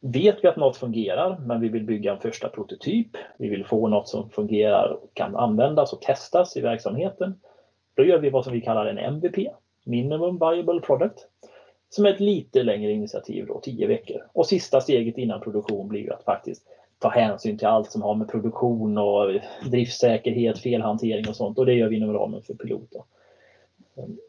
vet 0.00 0.44
vi 0.44 0.48
att 0.48 0.56
något 0.56 0.76
fungerar, 0.76 1.38
men 1.38 1.60
vi 1.60 1.68
vill 1.68 1.84
bygga 1.84 2.12
en 2.12 2.20
första 2.20 2.48
prototyp. 2.48 3.08
Vi 3.38 3.48
vill 3.48 3.64
få 3.64 3.88
något 3.88 4.08
som 4.08 4.30
fungerar 4.30 4.88
och 4.88 5.14
kan 5.14 5.36
användas 5.36 5.92
och 5.92 6.00
testas 6.00 6.56
i 6.56 6.60
verksamheten. 6.60 7.40
Då 7.94 8.04
gör 8.04 8.18
vi 8.18 8.30
vad 8.30 8.44
som 8.44 8.52
vi 8.52 8.60
kallar 8.60 8.86
en 8.86 8.98
MVP, 8.98 9.48
Minimum 9.84 10.38
Viable 10.38 10.80
Product 10.80 11.28
som 11.94 12.06
är 12.06 12.10
ett 12.10 12.20
lite 12.20 12.62
längre 12.62 12.92
initiativ, 12.92 13.46
då, 13.46 13.60
10 13.60 13.86
veckor. 13.86 14.22
Och 14.32 14.46
sista 14.46 14.80
steget 14.80 15.18
innan 15.18 15.40
produktion 15.40 15.88
blir 15.88 16.00
ju 16.00 16.12
att 16.12 16.24
faktiskt 16.24 16.62
ta 16.98 17.08
hänsyn 17.08 17.58
till 17.58 17.66
allt 17.66 17.90
som 17.90 18.02
har 18.02 18.14
med 18.14 18.28
produktion 18.28 18.98
och 18.98 19.40
driftsäkerhet, 19.70 20.58
felhantering 20.58 21.28
och 21.28 21.36
sånt 21.36 21.58
och 21.58 21.66
det 21.66 21.74
gör 21.74 21.88
vi 21.88 21.96
inom 21.96 22.12
ramen 22.12 22.42
för 22.42 22.54
pilot. 22.54 22.88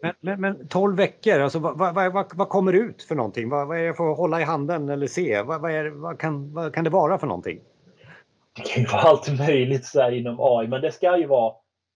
Men, 0.01 0.13
men, 0.19 0.41
men 0.41 0.67
12 0.67 0.97
veckor, 0.97 1.39
alltså, 1.39 1.59
vad, 1.59 1.77
vad, 1.77 2.13
vad, 2.13 2.25
vad 2.35 2.49
kommer 2.49 2.73
ut 2.73 3.03
för 3.03 3.15
någonting? 3.15 3.49
Vad, 3.49 3.67
vad 3.67 3.79
är 3.79 3.87
det 3.87 3.93
för 3.93 4.11
att 4.11 4.17
hålla 4.17 4.41
i 4.41 4.43
handen 4.43 4.89
eller 4.89 5.07
se? 5.07 5.41
Vad, 5.41 5.61
vad, 5.61 5.71
är, 5.71 5.89
vad, 5.89 6.19
kan, 6.19 6.53
vad 6.53 6.73
kan 6.73 6.83
det 6.83 6.89
vara 6.89 7.17
för 7.17 7.27
någonting? 7.27 7.59
Det 8.55 8.61
kan 8.61 8.83
ju 8.83 8.89
vara 8.89 9.01
allt 9.01 9.39
möjligt 9.39 9.85
så 9.85 10.09
inom 10.09 10.37
AI, 10.39 10.67
men 10.67 10.81
det 10.81 10.91
ska 10.91 11.17
ju 11.17 11.27
vara, 11.27 11.53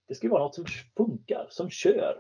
det 0.08 0.16
ska 0.16 0.30
vara 0.30 0.44
något 0.44 0.56
som 0.56 0.66
funkar, 0.98 1.48
som 1.50 1.70
kör. 1.70 2.16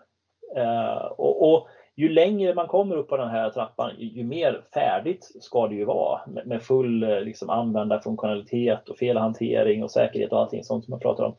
Uh, 0.57 1.05
och, 1.17 1.53
och 1.53 1.67
ju 1.99 2.09
längre 2.09 2.53
man 2.53 2.67
kommer 2.67 2.95
upp 2.95 3.09
på 3.09 3.17
den 3.17 3.29
här 3.29 3.49
trappan, 3.49 3.91
ju 3.97 4.23
mer 4.23 4.61
färdigt 4.73 5.31
ska 5.39 5.67
det 5.67 5.75
ju 5.75 5.85
vara 5.85 6.21
med 6.45 6.61
full 6.63 7.03
eh, 7.03 7.21
liksom, 7.21 7.49
användarfunktionalitet 7.49 8.89
och 8.89 8.97
felhantering 8.97 9.83
och 9.83 9.91
säkerhet 9.91 10.31
och 10.31 10.39
allting 10.39 10.63
sånt 10.63 10.85
som 10.85 10.91
man 10.91 10.99
pratar 10.99 11.23
om. 11.23 11.35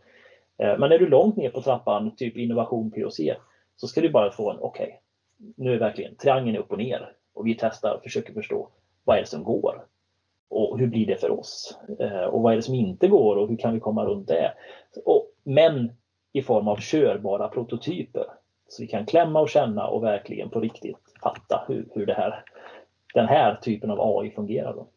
Eh, 0.59 0.79
men 0.79 0.93
är 0.93 0.99
du 0.99 1.09
långt 1.09 1.37
ner 1.37 1.50
på 1.50 1.62
trappan, 1.62 2.17
typ 2.17 2.37
innovation 2.37 2.90
POC, 2.90 3.21
så 3.81 3.87
ska 3.87 4.01
du 4.01 4.11
bara 4.11 4.31
få 4.31 4.51
en 4.51 4.59
okej, 4.61 5.01
okay, 5.39 5.53
nu 5.57 5.75
är 5.75 5.79
verkligen 5.79 6.17
triangeln 6.17 6.57
upp 6.57 6.73
och 6.73 6.79
ner 6.79 7.13
och 7.35 7.47
vi 7.47 7.55
testar 7.55 7.95
och 7.95 8.03
försöker 8.03 8.33
förstå 8.33 8.69
vad 9.05 9.17
är 9.17 9.21
det 9.21 9.27
som 9.27 9.45
går 9.45 9.87
och 10.51 10.79
hur 10.79 10.87
blir 10.87 11.07
det 11.07 11.21
för 11.21 11.31
oss 11.31 11.79
eh, 12.01 12.25
och 12.25 12.43
vad 12.43 12.53
är 12.53 12.57
det 12.57 12.63
som 12.63 12.75
inte 12.75 13.09
går 13.09 13.37
och 13.37 13.49
hur 13.49 13.57
kan 13.57 13.75
vi 13.75 13.81
komma 13.81 14.05
runt 14.05 14.29
det? 14.29 14.53
Och, 15.05 15.27
men 15.45 15.93
i 16.33 16.43
form 16.43 16.69
av 16.69 16.77
körbara 16.77 17.49
prototyper 17.49 18.25
så 18.69 18.83
vi 18.83 18.87
kan 18.87 19.07
klämma 19.07 19.41
och 19.41 19.49
känna 19.49 19.87
och 19.87 20.03
verkligen 20.03 20.51
på 20.51 20.61
riktigt 20.61 20.97
fatta 21.23 21.65
hur, 21.69 21.89
hur 21.95 22.07
det 22.07 22.15
här, 22.15 22.45
den 23.15 23.27
här 23.29 23.55
typen 23.55 23.91
av 23.91 24.01
AI 24.01 24.31
fungerar. 24.31 24.75
Då. 24.75 24.89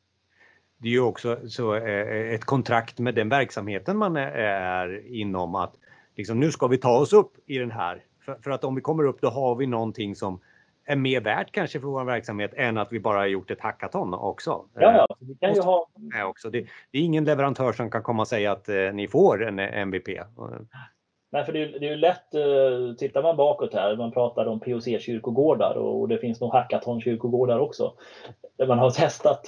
Det 0.77 0.87
är 0.87 0.91
ju 0.91 1.01
också 1.01 1.37
så 1.47 1.75
eh, 1.75 2.33
ett 2.33 2.45
kontrakt 2.45 2.99
med 2.99 3.15
den 3.15 3.29
verksamheten 3.29 3.97
man 3.97 4.17
är 4.17 5.07
inom 5.07 5.55
att 5.55 5.73
liksom, 6.15 6.39
nu 6.39 6.51
ska 6.51 6.67
vi 6.67 6.77
ta 6.77 6.99
oss 6.99 7.13
upp 7.13 7.33
i 7.45 7.57
den 7.57 7.71
här. 7.71 8.03
För, 8.25 8.35
för, 8.43 8.51
att 8.51 8.63
om 8.63 8.75
vi 8.75 8.81
kommer 8.81 9.03
upp 9.03 9.21
då 9.21 9.29
har 9.29 9.55
vi 9.55 9.67
någonting 9.67 10.15
som 10.15 10.39
är 10.85 10.95
mer 10.95 11.21
värt 11.21 11.51
kanske 11.51 11.79
för 11.79 11.87
vår 11.87 12.03
verksamhet 12.03 12.53
än 12.55 12.77
att 12.77 12.91
vi 12.91 12.99
bara 12.99 13.17
har 13.17 13.25
gjort 13.25 13.51
ett 13.51 13.61
hackathon 13.61 14.13
också. 14.13 14.65
Ja, 14.73 14.93
ja. 14.93 15.15
Vi 15.19 15.35
kan 15.35 15.53
ju 15.53 15.61
ha... 15.61 15.87
också. 16.25 16.49
Det, 16.49 16.65
det, 16.91 16.97
är 16.97 17.01
ingen 17.01 17.25
leverantör 17.25 17.73
som 17.73 17.91
kan 17.91 18.03
komma 18.03 18.21
och 18.21 18.27
säga 18.27 18.51
att 18.51 18.69
eh, 18.69 18.93
ni 18.93 19.07
får 19.07 19.47
en 19.47 19.59
MVP. 19.59 20.07
Nej, 21.31 21.45
för 21.45 21.53
det 21.53 21.63
är, 21.63 21.79
det 21.79 21.85
är 21.85 21.89
ju 21.89 21.95
lätt, 21.95 22.35
uh, 22.35 22.95
tittar 22.95 23.23
man 23.23 23.37
bakåt 23.37 23.73
här, 23.73 23.95
man 23.95 24.11
pratar 24.11 24.45
om 24.45 24.59
POC-kyrkogårdar 24.59 25.73
och, 25.73 26.01
och 26.01 26.07
det 26.07 26.17
finns 26.17 26.41
nog 26.41 26.53
hackathon-kyrkogårdar 26.53 27.59
också. 27.59 27.93
Där 28.57 28.67
man 28.67 28.79
har 28.79 28.91
testat 28.99 29.41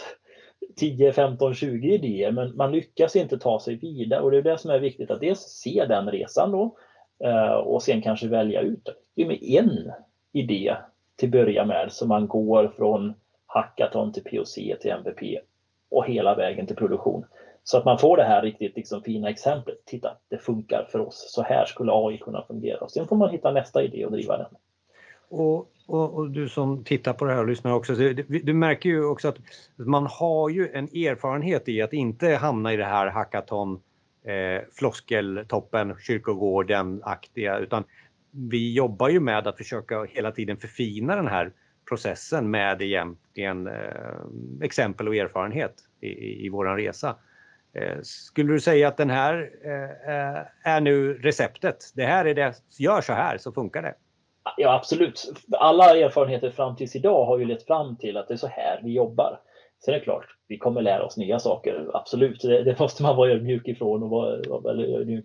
10, 0.75 1.13
15, 1.13 1.53
20 1.53 1.94
idéer 1.94 2.32
men 2.32 2.55
man 2.55 2.72
lyckas 2.72 3.15
inte 3.15 3.38
ta 3.38 3.60
sig 3.60 3.75
vidare 3.75 4.22
och 4.22 4.32
det 4.32 4.38
är 4.38 4.41
det 4.41 4.58
som 4.58 4.72
är 4.72 4.79
viktigt 4.79 5.12
att 5.12 5.20
dels 5.20 5.39
se 5.39 5.86
den 5.89 6.12
resan 6.12 6.51
då 6.51 6.77
Eh, 7.24 7.53
och 7.53 7.84
sen 7.84 8.01
kanske 8.01 8.27
välja 8.27 8.62
ut. 8.62 8.89
Det 9.15 9.22
är 9.22 9.27
med 9.27 9.43
en 9.43 9.91
idé 10.31 10.75
till 11.15 11.31
börja 11.31 11.65
med 11.65 11.91
som 11.91 12.07
man 12.07 12.27
går 12.27 12.74
från 12.77 13.13
hackathon 13.45 14.13
till 14.13 14.24
POC 14.24 14.53
till 14.53 14.91
MVP 14.91 15.39
och 15.89 16.05
hela 16.05 16.36
vägen 16.36 16.67
till 16.67 16.75
produktion. 16.75 17.25
Så 17.63 17.77
att 17.77 17.86
man 17.86 17.98
får 17.98 18.17
det 18.17 18.24
här 18.24 18.41
riktigt 18.41 18.75
liksom 18.75 19.01
fina 19.01 19.29
exemplet. 19.29 19.86
Titta, 19.86 20.17
det 20.29 20.38
funkar 20.38 20.88
för 20.91 21.00
oss. 21.00 21.25
Så 21.29 21.41
här 21.41 21.65
skulle 21.65 21.91
AI 21.93 22.17
kunna 22.17 22.43
fungera. 22.48 22.77
Och 22.77 22.91
sen 22.91 23.07
får 23.07 23.15
man 23.15 23.29
hitta 23.29 23.51
nästa 23.51 23.84
idé 23.84 24.05
och 24.05 24.12
driva 24.12 24.38
den. 24.38 24.48
Och, 25.29 25.72
och, 25.88 26.13
och, 26.13 26.29
du 26.29 26.50
som 26.50 26.84
tittar 26.84 27.13
på 27.13 27.25
det 27.25 27.34
här 27.34 27.39
och 27.39 27.48
lyssnar 27.48 27.74
också, 27.74 27.93
du, 27.93 28.13
du, 28.13 28.53
märker 28.53 28.89
ju 28.89 29.05
också 29.05 29.27
att 29.27 29.38
man 29.75 30.05
har 30.05 30.50
ju 30.50 30.69
en 30.74 30.86
erfarenhet 30.86 31.69
i 31.69 31.81
att 31.81 31.93
inte 31.93 32.27
hamna 32.27 32.74
i 32.74 32.77
det 32.77 32.86
här 32.86 33.07
hackathon 33.07 33.79
eh, 34.27 34.62
floskeltoppen, 34.74 35.96
kyrkogården-aktiga 36.00 37.58
utan 37.58 37.84
vi 38.50 38.74
jobbar 38.74 39.10
ju 39.10 39.20
med 39.20 39.48
att 39.48 39.58
försöka 39.58 40.03
hela 40.03 40.32
tiden 40.32 40.58
förfina 40.58 41.15
den 41.15 41.27
här 41.27 41.51
processen 41.89 42.51
med 42.51 42.82
egentligen 42.82 43.67
eh, 43.67 44.22
exempel 44.62 45.08
och 45.08 45.15
erfarenhet 45.15 45.74
i, 46.01 46.08
i, 46.08 46.46
i 46.46 46.50
våran 46.50 46.77
resa. 46.77 47.15
Eh, 47.74 47.98
skulle 48.01 48.53
du 48.53 48.60
säga 48.60 48.88
att 48.88 48.98
den 48.98 49.10
här 49.10 49.51
eh, 49.65 50.15
eh 50.15 50.44
är 50.63 50.82
nu 50.82 51.13
receptet? 51.13 51.91
Det 51.96 52.05
här 52.05 52.25
är 52.25 52.34
det, 52.34 52.53
gör 52.79 53.01
så 53.01 53.13
här 53.13 53.38
så 53.38 53.51
funkar 53.51 53.82
det. 53.82 53.96
Ja 54.58 54.75
absolut. 54.75 55.44
Alla 55.51 55.98
erfarenheter 55.98 56.50
fram 56.50 56.75
tills 56.75 56.96
idag 56.96 57.25
har 57.25 57.39
ju 57.39 57.46
lett 57.46 57.63
fram 57.63 57.98
till 57.98 58.17
att 58.17 58.27
det 58.27 58.34
är 58.34 58.38
så 58.38 58.48
här 58.48 58.82
vi 58.84 58.94
jobbar. 58.94 59.39
Sen 59.86 59.94
är 59.94 60.00
det 60.00 60.04
klart, 60.04 60.25
vi 60.48 60.58
kommer 60.58 60.82
lära 60.82 61.06
oss 61.06 61.18
nya 61.18 61.39
saker, 61.39 61.89
absolut. 61.94 62.42
Det, 62.42 62.63
det 62.63 62.80
måste 62.80 63.04
man 63.04 63.15
vara 63.15 63.32
ödmjuk 63.32 63.68
ifrån 63.68 64.04
och 64.04 64.10
vara, 64.10 64.42
vara 64.48 64.74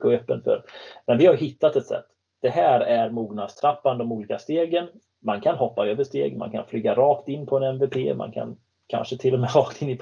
och 0.05 0.13
öppen 0.13 0.43
för. 0.43 0.65
Men 1.07 1.19
vi 1.19 1.27
har 1.27 1.35
hittat 1.35 1.77
ett 1.77 1.87
sätt. 1.87 2.05
Det 2.41 2.49
här 2.49 2.81
är 2.81 3.11
mognadstrappan, 3.11 3.99
de 3.99 4.13
olika 4.13 4.39
stegen. 4.39 4.89
Man 5.23 5.41
kan 5.41 5.57
hoppa 5.57 5.87
över 5.87 6.05
steg, 6.05 6.37
man 6.37 6.51
kan 6.51 6.67
flyga 6.67 6.95
rakt 6.95 7.29
in 7.29 7.47
på 7.47 7.57
en 7.57 7.63
MVP, 7.63 8.17
man 8.17 8.33
kan 8.33 8.57
kanske 8.87 9.17
till 9.17 9.35
och 9.35 9.41
med 9.41 9.51
rakt 9.57 9.83
in 9.83 9.91
i 9.91 9.99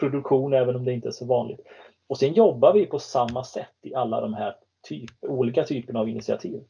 produktion 0.00 0.52
även 0.52 0.76
om 0.76 0.84
det 0.84 0.92
inte 0.92 1.08
är 1.08 1.12
så 1.12 1.26
vanligt. 1.26 1.60
Och 2.06 2.18
sen 2.18 2.32
jobbar 2.32 2.72
vi 2.72 2.86
på 2.86 2.98
samma 2.98 3.44
sätt 3.44 3.76
i 3.82 3.94
alla 3.94 4.20
de 4.20 4.34
här 4.34 4.56
typ, 4.88 5.10
olika 5.20 5.64
typerna 5.64 6.00
av 6.00 6.08
initiativ. 6.08 6.60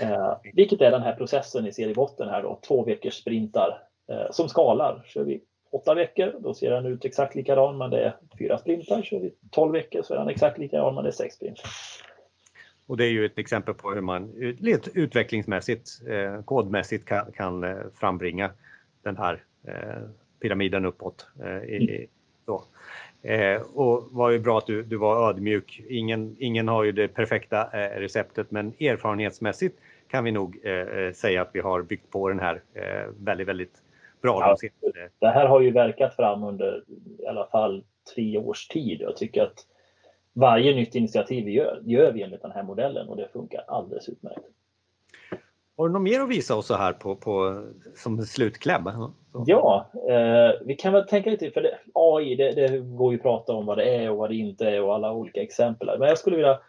Eh, 0.00 0.36
vilket 0.52 0.80
är 0.80 0.90
den 0.90 1.02
här 1.02 1.14
processen 1.16 1.64
ni 1.64 1.72
ser 1.72 1.88
i 1.88 1.94
botten 1.94 2.28
här 2.28 2.42
då, 2.42 2.58
två 2.62 2.84
veckors 2.84 3.14
sprintar 3.14 3.82
eh, 4.08 4.30
som 4.30 4.48
skalar. 4.48 5.02
Kör 5.06 5.24
vi 5.24 5.40
åtta 5.74 5.94
veckor, 5.94 6.34
då 6.40 6.54
ser 6.54 6.70
den 6.70 6.86
ut 6.86 7.04
exakt 7.04 7.34
likadan 7.34 7.78
men 7.78 7.90
det 7.90 8.04
är 8.04 8.16
fyra 8.38 8.58
sprintar. 8.58 9.02
Kör 9.02 9.20
vi 9.20 9.34
tolv 9.50 9.72
veckor 9.72 10.02
så 10.02 10.14
är 10.14 10.18
den 10.18 10.28
exakt 10.28 10.58
likadan 10.58 10.94
men 10.94 11.04
det 11.04 11.10
är 11.10 11.12
sex 11.12 11.34
sprintar. 11.34 11.70
Och 12.86 12.96
det 12.96 13.04
är 13.04 13.10
ju 13.10 13.26
ett 13.26 13.38
exempel 13.38 13.74
på 13.74 13.90
hur 13.90 14.00
man 14.00 14.32
utvecklingsmässigt, 14.94 15.90
eh, 16.08 16.42
kodmässigt 16.42 17.04
kan, 17.04 17.32
kan 17.32 17.64
eh, 17.64 17.76
frambringa 17.94 18.50
den 19.02 19.16
här 19.16 19.42
eh, 19.68 20.02
pyramiden 20.40 20.84
uppåt. 20.84 21.26
Eh, 21.42 21.56
i, 21.56 22.06
så. 22.46 22.64
Eh, 23.22 23.62
och 23.62 24.08
var 24.10 24.30
ju 24.30 24.38
bra 24.38 24.58
att 24.58 24.66
du, 24.66 24.82
du 24.82 24.96
var 24.96 25.28
ödmjuk. 25.28 25.82
Ingen, 25.88 26.36
ingen 26.38 26.68
har 26.68 26.84
ju 26.84 26.92
det 26.92 27.08
perfekta 27.08 27.62
eh, 27.62 28.00
receptet 28.00 28.50
men 28.50 28.72
erfarenhetsmässigt 28.80 29.78
kan 30.08 30.24
vi 30.24 30.32
nog 30.32 30.60
eh, 30.62 30.72
eh 30.72 31.12
säga 31.12 31.42
att 31.42 31.50
vi 31.52 31.60
har 31.60 31.82
byggt 31.82 32.10
på 32.10 32.28
den 32.28 32.38
här 32.38 32.62
eh, 32.74 33.10
väldigt, 33.18 33.48
väldigt 33.48 33.82
bra. 34.24 34.56
Ja, 34.60 34.68
det 35.18 35.28
här 35.28 35.46
har 35.46 35.60
ju 35.60 35.70
verkat 35.70 36.16
fram 36.16 36.44
under 36.44 36.84
i 37.18 37.26
alla 37.26 37.46
fall 37.46 37.84
tre 38.14 38.38
års 38.38 38.68
tid. 38.68 39.00
Jag 39.00 39.16
tycker 39.16 39.42
att 39.42 39.66
varje 40.32 40.74
nytt 40.74 40.94
initiativ 40.94 41.44
vi 41.44 41.52
gör, 41.52 41.80
gör 41.84 42.12
vi 42.12 42.22
enligt 42.22 42.42
den 42.42 42.50
här 42.50 42.62
modellen 42.62 43.08
och 43.08 43.16
det 43.16 43.28
funkar 43.32 43.64
alldeles 43.68 44.08
utmärkt. 44.08 44.44
Har 45.76 45.88
du 45.88 45.92
något 45.92 46.02
mer 46.02 46.20
att 46.20 46.28
visa 46.28 46.56
oss 46.56 46.66
så 46.66 46.74
här 46.74 46.92
på, 46.92 47.16
på, 47.16 47.64
som 47.96 48.22
slutkläm? 48.22 48.90
Ja, 49.46 49.90
eh, 50.08 50.66
vi 50.66 50.74
kan 50.74 50.92
väl 50.92 51.08
tänka 51.08 51.30
lite, 51.30 51.50
för 51.50 51.60
det, 51.60 51.78
AI 51.94 52.34
det, 52.34 52.52
det 52.52 52.78
går 52.78 53.12
ju 53.12 53.18
att 53.18 53.22
prata 53.22 53.52
om 53.52 53.66
vad 53.66 53.78
det 53.78 53.96
är 53.96 54.10
och 54.10 54.16
vad 54.16 54.30
det 54.30 54.36
inte 54.36 54.68
är 54.68 54.82
och 54.82 54.94
alla 54.94 55.12
olika 55.12 55.42
exempel. 55.42 55.98
Men 55.98 56.08
jag 56.08 56.18
skulle 56.18 56.36
vilja 56.36 56.60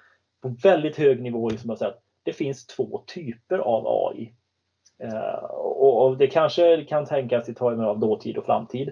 på 0.41 0.55
väldigt 0.63 0.97
hög 0.97 1.21
nivå 1.21 1.49
liksom 1.49 1.77
säga 1.77 1.89
att 1.89 2.01
det 2.23 2.33
finns 2.33 2.67
två 2.67 3.03
typer 3.07 3.57
av 3.57 3.87
AI. 3.87 4.33
Eh, 5.03 5.43
och, 5.53 6.05
och, 6.05 6.17
det 6.17 6.27
kanske 6.27 6.83
kan 6.83 7.05
tänkas 7.05 7.49
i 7.49 7.53
termer 7.53 7.83
av 7.83 7.99
dåtid 7.99 8.37
och 8.37 8.45
framtid. 8.45 8.91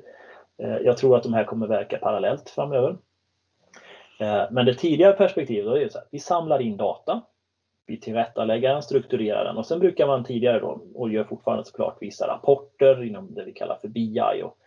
Eh, 0.57 0.77
jag 0.77 0.97
tror 0.97 1.15
att 1.15 1.23
de 1.23 1.33
här 1.33 1.43
kommer 1.43 1.67
verka 1.67 1.97
parallellt 1.97 2.49
framöver. 2.49 2.97
Eh, 4.19 4.43
men 4.51 4.65
det 4.65 4.73
tidigare 4.73 5.13
perspektivet 5.13 5.75
är 5.75 5.87
så 5.87 5.97
här, 5.97 6.07
vi 6.11 6.19
samlar 6.19 6.61
in 6.61 6.77
data 6.77 7.21
vi 7.85 7.97
tillrättalägger 7.97 8.73
den, 8.73 8.81
strukturerar 8.81 9.43
den 9.43 9.57
och 9.57 9.65
sen 9.65 9.79
brukar 9.79 10.07
man 10.07 10.23
tidigare 10.23 10.59
då, 10.59 10.81
och 10.95 11.09
gör 11.09 11.23
fortfarande 11.23 11.65
såklart 11.65 11.97
vissa 12.01 12.27
rapporter 12.27 13.03
inom 13.03 13.33
det 13.33 13.43
vi 13.43 13.51
kallar 13.51 13.75
för 13.75 13.87
BI 13.87 14.41
och 14.43 14.57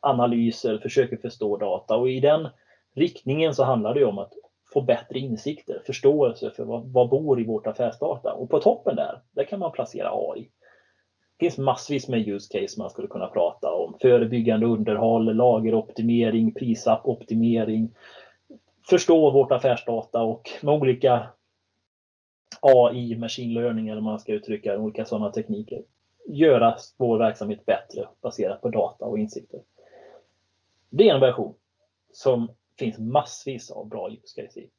analyser, 0.00 0.78
försöker 0.78 1.16
förstå 1.16 1.56
data 1.56 1.96
och 1.96 2.10
i 2.10 2.20
den 2.20 2.48
riktningen 2.94 3.54
så 3.54 3.64
handlar 3.64 3.94
det 3.94 4.04
om 4.04 4.18
att 4.18 4.32
få 4.72 4.80
bättre 4.80 5.18
insikter, 5.18 5.82
förståelse 5.86 6.50
för 6.50 6.64
vad, 6.64 6.92
vad 6.92 7.08
bor 7.08 7.40
i 7.40 7.44
vårt 7.44 7.66
affärsdata 7.66 8.32
och 8.32 8.50
på 8.50 8.58
toppen 8.58 8.96
där, 8.96 9.20
där 9.32 9.44
kan 9.44 9.58
man 9.58 9.72
placera 9.72 10.10
AI. 10.12 10.48
Det 11.38 11.44
finns 11.46 11.58
massvis 11.58 12.08
med 12.08 12.28
use 12.28 12.58
case 12.58 12.80
man 12.80 12.90
skulle 12.90 13.08
kunna 13.08 13.26
prata 13.26 13.72
om. 13.72 13.96
Förebyggande 14.00 14.66
underhåll, 14.66 15.36
lageroptimering, 15.36 16.54
prisappoptimering, 16.54 17.90
förstå 18.88 19.30
vårt 19.30 19.52
affärsdata 19.52 20.22
och 20.22 20.50
med 20.62 20.74
olika 20.74 21.28
AI, 22.60 23.16
machine 23.16 23.54
learning 23.54 23.88
eller 23.88 24.00
man 24.00 24.18
ska 24.18 24.32
uttrycka 24.32 24.72
det, 24.72 24.78
olika 24.78 25.04
sådana 25.04 25.30
tekniker. 25.30 25.82
Göra 26.26 26.76
vår 26.96 27.18
verksamhet 27.18 27.66
bättre 27.66 28.08
baserat 28.22 28.62
på 28.62 28.68
data 28.68 29.04
och 29.04 29.18
insikter. 29.18 29.60
Det 30.90 31.08
är 31.08 31.14
en 31.14 31.20
version 31.20 31.54
som 32.12 32.48
finns 32.78 32.98
massvis 32.98 33.70
av 33.70 33.88
bra 33.88 34.10
use 34.10 34.42
case 34.42 34.60
i. 34.60 34.70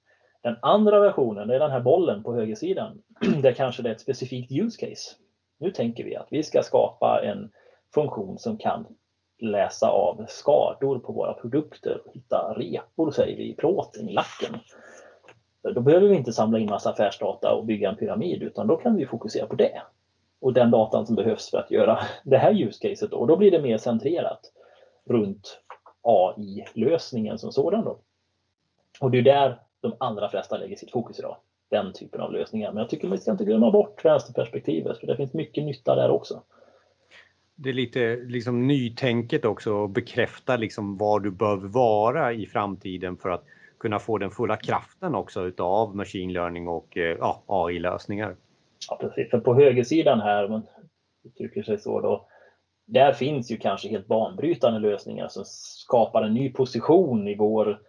Den 0.41 0.55
andra 0.61 0.99
versionen 0.99 1.49
är 1.49 1.59
den 1.59 1.71
här 1.71 1.81
bollen 1.81 2.23
på 2.23 2.33
högersidan 2.33 3.01
där 3.41 3.53
kanske 3.53 3.83
det 3.83 3.89
är 3.89 3.93
ett 3.93 4.01
specifikt 4.01 4.51
use 4.51 4.87
case. 4.87 5.15
Nu 5.59 5.71
tänker 5.71 6.03
vi 6.03 6.15
att 6.15 6.27
vi 6.29 6.43
ska 6.43 6.63
skapa 6.63 7.21
en 7.23 7.51
funktion 7.93 8.37
som 8.37 8.57
kan 8.57 8.85
läsa 9.39 9.89
av 9.89 10.25
skador 10.27 10.99
på 10.99 11.13
våra 11.13 11.33
produkter, 11.33 12.01
hitta 12.13 12.53
repor 12.57 13.11
säger 13.11 13.37
vi 13.37 13.49
i 13.49 13.55
plåten, 13.55 14.09
i 14.09 14.13
lacken 14.13 14.59
då 15.61 15.81
behöver 15.81 16.07
vi 16.07 16.15
inte 16.15 16.33
samla 16.33 16.59
in 16.59 16.69
massa 16.69 16.89
affärsdata 16.89 17.53
och 17.53 17.65
bygga 17.65 17.89
en 17.89 17.95
pyramid 17.95 18.43
utan 18.43 18.67
då 18.67 18.77
kan 18.77 18.95
vi 18.95 19.05
fokusera 19.05 19.47
på 19.47 19.55
det. 19.55 19.81
Och 20.41 20.53
den 20.53 20.71
datan 20.71 21.05
som 21.05 21.15
behövs 21.15 21.49
för 21.49 21.57
att 21.57 21.71
göra 21.71 21.99
det 22.23 22.37
här 22.37 22.61
use 22.61 22.89
caset. 22.89 23.13
Och 23.13 23.27
då 23.27 23.37
blir 23.37 23.51
det 23.51 23.61
mer 23.61 23.77
centrerat 23.77 24.39
runt 25.05 25.61
AI-lösningen 26.01 27.37
som 27.37 27.51
sådan. 27.51 27.83
Då. 27.83 27.99
Och 28.99 29.11
det 29.11 29.17
är 29.17 29.21
där 29.21 29.61
de 29.81 29.93
allra 29.99 30.29
flesta 30.29 30.57
lägger 30.57 30.75
sitt 30.75 30.91
fokus 30.91 31.19
idag. 31.19 31.37
Den 31.69 31.93
typen 31.93 32.21
av 32.21 32.33
lösningar. 32.33 32.71
Men 32.71 32.81
jag 32.81 32.89
tycker 32.89 33.07
man 33.07 33.17
ska 33.17 33.31
inte 33.31 33.45
glömma 33.45 33.71
bort 33.71 34.05
vänsterperspektivet 34.05 34.97
för 34.97 35.07
det 35.07 35.17
finns 35.17 35.33
mycket 35.33 35.63
nytta 35.63 35.95
där 35.95 36.09
också. 36.09 36.41
Det 37.55 37.69
är 37.69 37.73
lite 37.73 38.15
liksom 38.15 38.67
nytänket 38.67 39.45
också 39.45 39.73
och 39.73 39.89
bekräfta 39.89 40.57
liksom 40.57 40.97
var 40.97 41.19
du 41.19 41.31
behöver 41.31 41.67
vara 41.67 42.33
i 42.33 42.45
framtiden 42.45 43.17
för 43.17 43.29
att 43.29 43.43
kunna 43.79 43.99
få 43.99 44.17
den 44.17 44.31
fulla 44.31 44.57
kraften 44.57 45.15
också 45.15 45.45
utav 45.45 45.95
machine 45.95 46.33
learning 46.33 46.67
och 46.67 46.97
eh, 46.97 47.17
ja, 47.19 47.43
AI-lösningar. 47.45 48.35
Ja, 48.89 48.97
precis. 49.01 49.29
För 49.29 49.39
på 49.39 49.55
högersidan 49.55 50.19
här, 50.19 50.45
om 50.45 50.51
man 50.51 50.67
uttrycker 51.23 51.63
sig 51.63 51.77
så 51.77 52.01
då, 52.01 52.27
där 52.85 53.13
finns 53.13 53.51
ju 53.51 53.57
kanske 53.57 53.89
helt 53.89 54.07
banbrytande 54.07 54.79
lösningar 54.79 55.27
som 55.27 55.43
skapar 55.45 56.23
en 56.23 56.33
ny 56.33 56.51
position 56.51 57.27
i 57.27 57.35
vår, 57.35 57.79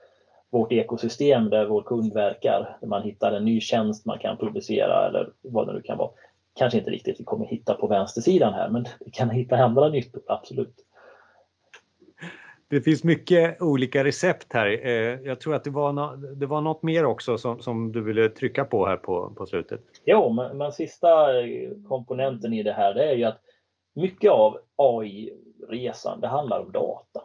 vårt 0.50 0.72
ekosystem 0.72 1.50
där 1.50 1.66
vår 1.66 1.82
kund 1.82 2.12
verkar. 2.12 2.76
Där 2.80 2.88
man 2.88 3.02
hittar 3.02 3.32
en 3.32 3.44
ny 3.44 3.60
tjänst 3.60 4.06
man 4.06 4.18
kan 4.18 4.36
producera 4.36 5.06
eller 5.06 5.32
vad 5.42 5.66
det 5.66 5.72
nu 5.72 5.82
kan 5.82 5.98
vara. 5.98 6.10
Kanske 6.54 6.78
inte 6.78 6.90
riktigt 6.90 7.20
vi 7.20 7.24
kommer 7.24 7.46
hitta 7.46 7.74
på 7.74 7.86
vänstersidan 7.86 8.54
här, 8.54 8.68
men 8.68 8.86
vi 9.00 9.10
kan 9.10 9.30
hitta 9.30 9.56
andra 9.56 9.88
nyttor, 9.88 10.22
absolut. 10.26 10.74
Det 12.68 12.80
finns 12.80 13.04
mycket 13.04 13.62
olika 13.62 14.04
recept 14.04 14.52
här. 14.52 14.86
Eh, 14.86 15.20
jag 15.24 15.40
tror 15.40 15.54
att 15.54 15.64
det 15.64 15.70
var, 15.70 15.92
no 15.92 16.16
det 16.16 16.46
var 16.46 16.60
något 16.60 16.82
mer 16.82 17.04
också 17.04 17.38
som, 17.38 17.62
som 17.62 17.92
du 17.92 18.02
ville 18.02 18.28
trycka 18.28 18.64
på 18.64 18.86
här 18.86 18.96
på, 18.96 19.30
på 19.36 19.46
slutet. 19.46 19.80
Jo, 20.04 20.32
men, 20.32 20.58
men 20.58 20.72
sista 20.72 21.26
komponenten 21.88 22.52
i 22.52 22.62
det 22.62 22.72
här 22.72 22.94
det 22.94 23.04
är 23.04 23.14
ju 23.14 23.24
att 23.24 23.40
mycket 23.94 24.30
av 24.30 24.58
AI-resan, 24.76 26.20
det 26.20 26.28
handlar 26.28 26.60
om 26.60 26.72
data. 26.72 27.20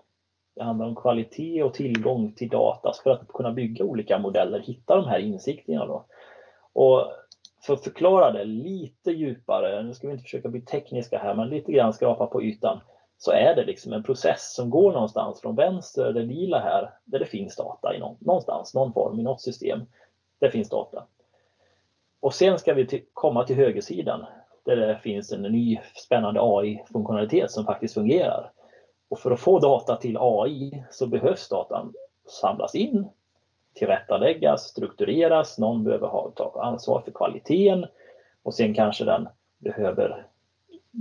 Det 0.55 0.63
handlar 0.63 0.85
om 0.85 0.95
kvalitet 0.95 1.63
och 1.63 1.73
tillgång 1.73 2.31
till 2.31 2.49
data 2.49 2.93
för 3.03 3.09
att 3.11 3.27
kunna 3.27 3.51
bygga 3.51 3.85
olika 3.85 4.19
modeller, 4.19 4.59
hitta 4.59 4.95
de 4.95 5.05
här 5.05 5.19
insikterna. 5.19 5.85
Då. 5.85 6.05
Och 6.73 7.11
för 7.61 7.73
att 7.73 7.83
förklara 7.83 8.31
det 8.31 8.43
lite 8.43 9.11
djupare, 9.11 9.83
nu 9.83 9.93
ska 9.93 10.07
vi 10.07 10.13
inte 10.13 10.23
försöka 10.23 10.49
bli 10.49 10.61
tekniska 10.61 11.19
här, 11.19 11.35
men 11.35 11.49
lite 11.49 11.71
grann 11.71 11.93
skrapa 11.93 12.27
på 12.27 12.43
ytan, 12.43 12.79
så 13.17 13.31
är 13.31 13.55
det 13.55 13.65
liksom 13.65 13.93
en 13.93 14.03
process 14.03 14.53
som 14.55 14.69
går 14.69 14.91
någonstans 14.91 15.41
från 15.41 15.55
vänster, 15.55 16.13
det 16.13 16.21
lila 16.21 16.59
här, 16.59 16.89
där 17.05 17.19
det 17.19 17.25
finns 17.25 17.55
data 17.55 17.95
i 17.95 17.99
någon, 17.99 18.17
någonstans, 18.19 18.73
någon 18.73 18.93
form, 18.93 19.19
i 19.19 19.23
något 19.23 19.41
system. 19.41 19.79
Där 20.39 20.49
finns 20.49 20.69
data. 20.69 21.03
Och 22.19 22.33
sen 22.33 22.59
ska 22.59 22.73
vi 22.73 22.87
till, 22.87 23.01
komma 23.13 23.43
till 23.43 23.55
högersidan 23.55 24.25
där 24.63 24.75
det 24.75 24.99
finns 24.99 25.31
en 25.31 25.41
ny 25.41 25.79
spännande 25.95 26.39
AI-funktionalitet 26.43 27.51
som 27.51 27.65
faktiskt 27.65 27.93
fungerar. 27.93 28.51
Och 29.15 29.21
för 29.21 29.31
att 29.31 29.39
få 29.39 29.59
data 29.59 29.95
till 29.95 30.17
AI 30.19 30.83
så 30.89 31.07
behövs 31.07 31.49
datan 31.49 31.93
samlas 32.41 32.75
in, 32.75 33.07
tillrättaläggas, 33.73 34.61
struktureras, 34.61 35.59
någon 35.59 35.83
behöver 35.83 36.07
ha 36.07 36.31
ta 36.35 36.61
ansvar 36.61 37.01
för 37.01 37.11
kvaliteten 37.11 37.85
och 38.43 38.53
sen 38.53 38.73
kanske 38.73 39.05
den 39.05 39.27
behöver 39.57 40.27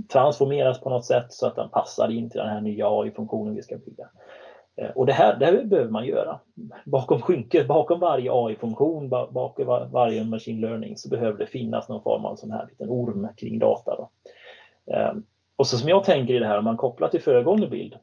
transformeras 0.09 0.81
på 0.81 0.89
något 0.89 1.05
sätt 1.05 1.25
så 1.29 1.47
att 1.47 1.55
den 1.55 1.69
passar 1.69 2.11
in 2.11 2.29
till 2.29 2.39
den 2.39 2.49
här 2.49 2.61
nya 2.61 2.87
AI-funktionen 2.87 3.55
vi 3.55 3.61
ska 3.61 3.77
bygga. 3.77 4.09
Eh, 4.75 4.89
och 4.89 5.05
det 5.05 5.13
här, 5.13 5.39
det 5.39 5.45
här 5.45 5.63
behöver 5.63 5.91
man 5.91 6.05
göra. 6.05 6.39
Bakom 6.85 7.21
skynket, 7.21 7.67
bakom 7.67 7.99
varje 7.99 8.31
AI-funktion, 8.33 9.09
bakom 9.09 9.65
varje 9.91 10.23
machine 10.23 10.61
learning 10.61 10.97
så 10.97 11.09
behöver 11.09 11.39
det 11.39 11.47
finnas 11.47 11.89
någon 11.89 12.03
form 12.03 12.25
av 12.25 12.35
sån 12.35 12.51
här 12.51 12.67
liten 12.69 12.89
orm 12.89 13.27
kring 13.37 13.59
data. 13.59 13.95
Då. 13.95 14.09
Eh, 14.93 15.13
och 15.55 15.67
så 15.67 15.77
som 15.77 15.89
jag 15.89 16.03
tänker 16.03 16.33
i 16.33 16.39
det 16.39 16.47
här, 16.47 16.57
om 16.57 16.63
man 16.63 16.77
kopplar 16.77 17.07
till 17.07 17.21
föregående 17.21 17.67
bild, 17.67 17.95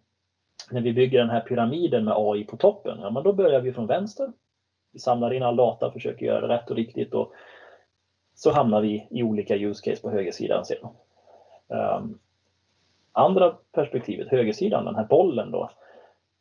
när 0.70 0.80
vi 0.80 0.92
bygger 0.92 1.18
den 1.18 1.30
här 1.30 1.40
pyramiden 1.40 2.04
med 2.04 2.14
AI 2.16 2.44
på 2.44 2.56
toppen, 2.56 2.98
ja, 3.00 3.10
men 3.10 3.22
då 3.22 3.32
börjar 3.32 3.60
vi 3.60 3.72
från 3.72 3.86
vänster. 3.86 4.32
Vi 4.92 4.98
samlar 4.98 5.32
in 5.32 5.42
all 5.42 5.56
data, 5.56 5.90
försöker 5.90 6.26
göra 6.26 6.46
det 6.46 6.54
rätt 6.54 6.70
och 6.70 6.76
riktigt 6.76 7.14
och 7.14 7.32
så 8.34 8.50
hamnar 8.50 8.80
vi 8.80 9.08
i 9.10 9.22
olika 9.22 9.56
use 9.56 9.90
case 9.90 10.02
på 10.02 10.10
högersidan 10.10 10.64
sedan. 10.64 10.88
Um, 11.68 11.78
ehm, 11.78 12.18
andra 13.12 13.56
perspektivet, 13.72 14.28
högersidan, 14.28 14.84
den 14.84 14.94
här 14.94 15.04
bollen 15.04 15.50
då, 15.50 15.70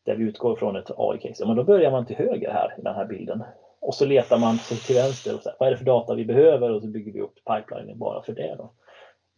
där 0.03 0.15
vi 0.15 0.23
utgår 0.23 0.55
från 0.55 0.75
ett 0.75 0.91
AI-case, 0.97 1.45
men 1.45 1.55
då 1.55 1.63
börjar 1.63 1.91
man 1.91 2.05
till 2.05 2.15
höger 2.15 2.51
här 2.51 2.75
i 2.77 2.81
den 2.81 2.95
här 2.95 3.05
bilden. 3.05 3.43
Och 3.79 3.95
så 3.95 4.05
letar 4.05 4.37
man 4.37 4.57
till 4.57 4.95
vänster 4.95 5.35
och 5.35 5.41
så 5.41 5.49
här, 5.49 5.55
vad 5.59 5.67
är 5.67 5.71
det 5.71 5.77
för 5.77 5.85
data 5.85 6.15
vi 6.15 6.25
behöver 6.25 6.71
och 6.71 6.81
så 6.81 6.87
bygger 6.87 7.11
vi 7.11 7.21
upp 7.21 7.35
pipelinen 7.45 7.97
bara 7.99 8.21
för 8.21 8.33
det. 8.33 8.55
Då. 8.57 8.71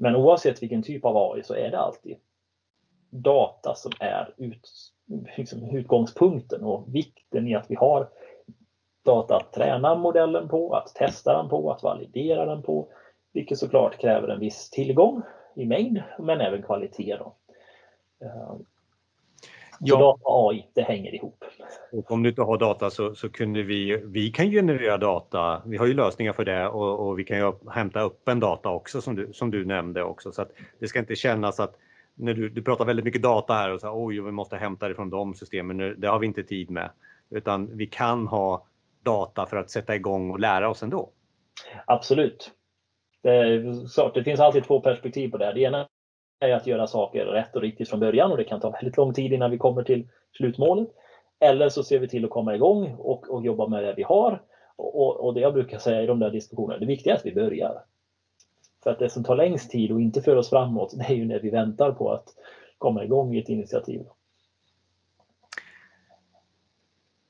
Men 0.03 0.15
oavsett 0.15 0.63
vilken 0.63 0.83
typ 0.83 1.05
av 1.05 1.17
AI 1.17 1.43
så 1.43 1.53
är 1.53 1.71
det 1.71 1.79
alltid 1.79 2.17
data 3.09 3.75
som 3.75 3.91
är 3.99 4.33
ut, 4.37 4.69
liksom 5.37 5.75
utgångspunkten 5.75 6.63
och 6.63 6.95
vikten 6.95 7.47
i 7.47 7.55
att 7.55 7.71
vi 7.71 7.75
har 7.75 8.09
data 9.05 9.35
att 9.35 9.53
träna 9.53 9.95
modellen 9.95 10.49
på, 10.49 10.75
att 10.75 10.95
testa 10.95 11.37
den 11.37 11.49
på, 11.49 11.71
att 11.71 11.83
validera 11.83 12.45
den 12.45 12.63
på, 12.63 12.87
vilket 13.33 13.57
såklart 13.57 13.97
kräver 13.97 14.27
en 14.27 14.39
viss 14.39 14.69
tillgång 14.69 15.21
i 15.55 15.65
mängd 15.65 16.03
men 16.19 16.41
även 16.41 16.61
kvalitet. 16.61 17.17
Då. 17.19 17.35
Eh, 18.25 18.55
Ja. 19.85 19.99
Data 19.99 20.21
och 20.23 20.49
AI, 20.49 20.67
det 20.73 20.81
hänger 20.81 21.15
ihop. 21.15 21.43
Och 21.91 22.11
om 22.11 22.23
du 22.23 22.29
inte 22.29 22.41
har 22.41 22.57
data 22.57 22.89
så, 22.89 23.15
så 23.15 23.29
kunde 23.29 23.63
vi, 23.63 24.01
vi 24.05 24.31
kan 24.31 24.51
generera 24.51 24.97
data, 24.97 25.61
vi 25.65 25.77
har 25.77 25.85
ju 25.85 25.93
lösningar 25.93 26.33
för 26.33 26.45
det 26.45 26.67
och, 26.67 27.07
och 27.07 27.19
vi 27.19 27.23
kan 27.23 27.37
ju 27.37 27.53
hämta 27.71 28.01
upp 28.01 28.27
en 28.27 28.39
data 28.39 28.69
också 28.69 29.01
som 29.01 29.15
du, 29.15 29.33
som 29.33 29.51
du 29.51 29.65
nämnde 29.65 30.03
också. 30.03 30.31
Så 30.31 30.41
att 30.41 30.51
det 30.79 30.87
ska 30.87 30.99
inte 30.99 31.15
kännas 31.15 31.59
att 31.59 31.75
när 32.15 32.33
du, 32.33 32.49
du 32.49 32.61
pratar 32.61 32.85
väldigt 32.85 33.05
mycket 33.05 33.21
data 33.21 33.53
här 33.53 33.73
och 33.73 33.81
så 33.81 34.05
oj, 34.05 34.21
vi 34.21 34.31
måste 34.31 34.55
hämta 34.55 34.87
det 34.87 34.95
från 34.95 35.09
de 35.09 35.33
systemen, 35.33 35.95
det 35.97 36.07
har 36.07 36.19
vi 36.19 36.27
inte 36.27 36.43
tid 36.43 36.69
med. 36.69 36.89
Utan 37.29 37.77
vi 37.77 37.87
kan 37.87 38.27
ha 38.27 38.65
data 39.03 39.45
för 39.45 39.57
att 39.57 39.69
sätta 39.69 39.95
igång 39.95 40.31
och 40.31 40.39
lära 40.39 40.69
oss 40.69 40.83
ändå. 40.83 41.09
Absolut. 41.85 42.51
Det, 43.21 43.29
är 43.29 43.93
klart, 43.93 44.13
det 44.13 44.23
finns 44.23 44.39
alltid 44.39 44.63
två 44.63 44.79
perspektiv 44.79 45.29
på 45.29 45.37
det. 45.37 45.53
Det 45.53 45.61
ena 45.61 45.87
är 46.49 46.53
att 46.53 46.67
göra 46.67 46.87
saker 46.87 47.25
rätt 47.25 47.55
och 47.55 47.61
riktigt 47.61 47.89
från 47.89 47.99
början 47.99 48.31
och 48.31 48.37
det 48.37 48.43
kan 48.43 48.59
ta 48.59 48.69
väldigt 48.69 48.97
lång 48.97 49.13
tid 49.13 49.33
innan 49.33 49.51
vi 49.51 49.57
kommer 49.57 49.83
till 49.83 50.07
slutmålet. 50.37 50.87
Eller 51.39 51.69
så 51.69 51.83
ser 51.83 51.99
vi 51.99 52.07
till 52.07 52.25
att 52.25 52.31
komma 52.31 52.55
igång 52.55 52.95
och, 52.97 53.29
och 53.29 53.45
jobba 53.45 53.67
med 53.67 53.83
det 53.83 53.93
vi 53.97 54.03
har. 54.03 54.41
Och, 54.75 55.25
och, 55.25 55.33
det 55.33 55.39
jag 55.39 55.53
brukar 55.53 55.77
säga 55.77 56.01
i 56.01 56.05
de 56.05 56.19
där 56.19 56.29
diskussionerna, 56.29 56.79
det 56.79 56.85
viktiga 56.85 57.13
är 57.13 57.17
att 57.17 57.25
vi 57.25 57.33
börjar. 57.33 57.83
För 58.83 58.91
att 58.91 58.99
det 58.99 59.09
som 59.09 59.23
tar 59.23 59.35
längst 59.35 59.71
tid 59.71 59.91
och 59.91 60.01
inte 60.01 60.21
för 60.21 60.35
oss 60.35 60.49
framåt, 60.49 60.93
det 60.97 61.13
är 61.13 61.15
ju 61.15 61.25
när 61.25 61.39
vi 61.39 61.49
väntar 61.49 61.91
på 61.91 62.11
att 62.11 62.27
komma 62.77 63.03
igång 63.03 63.35
i 63.35 63.39
ett 63.39 63.49
initiativ. 63.49 64.01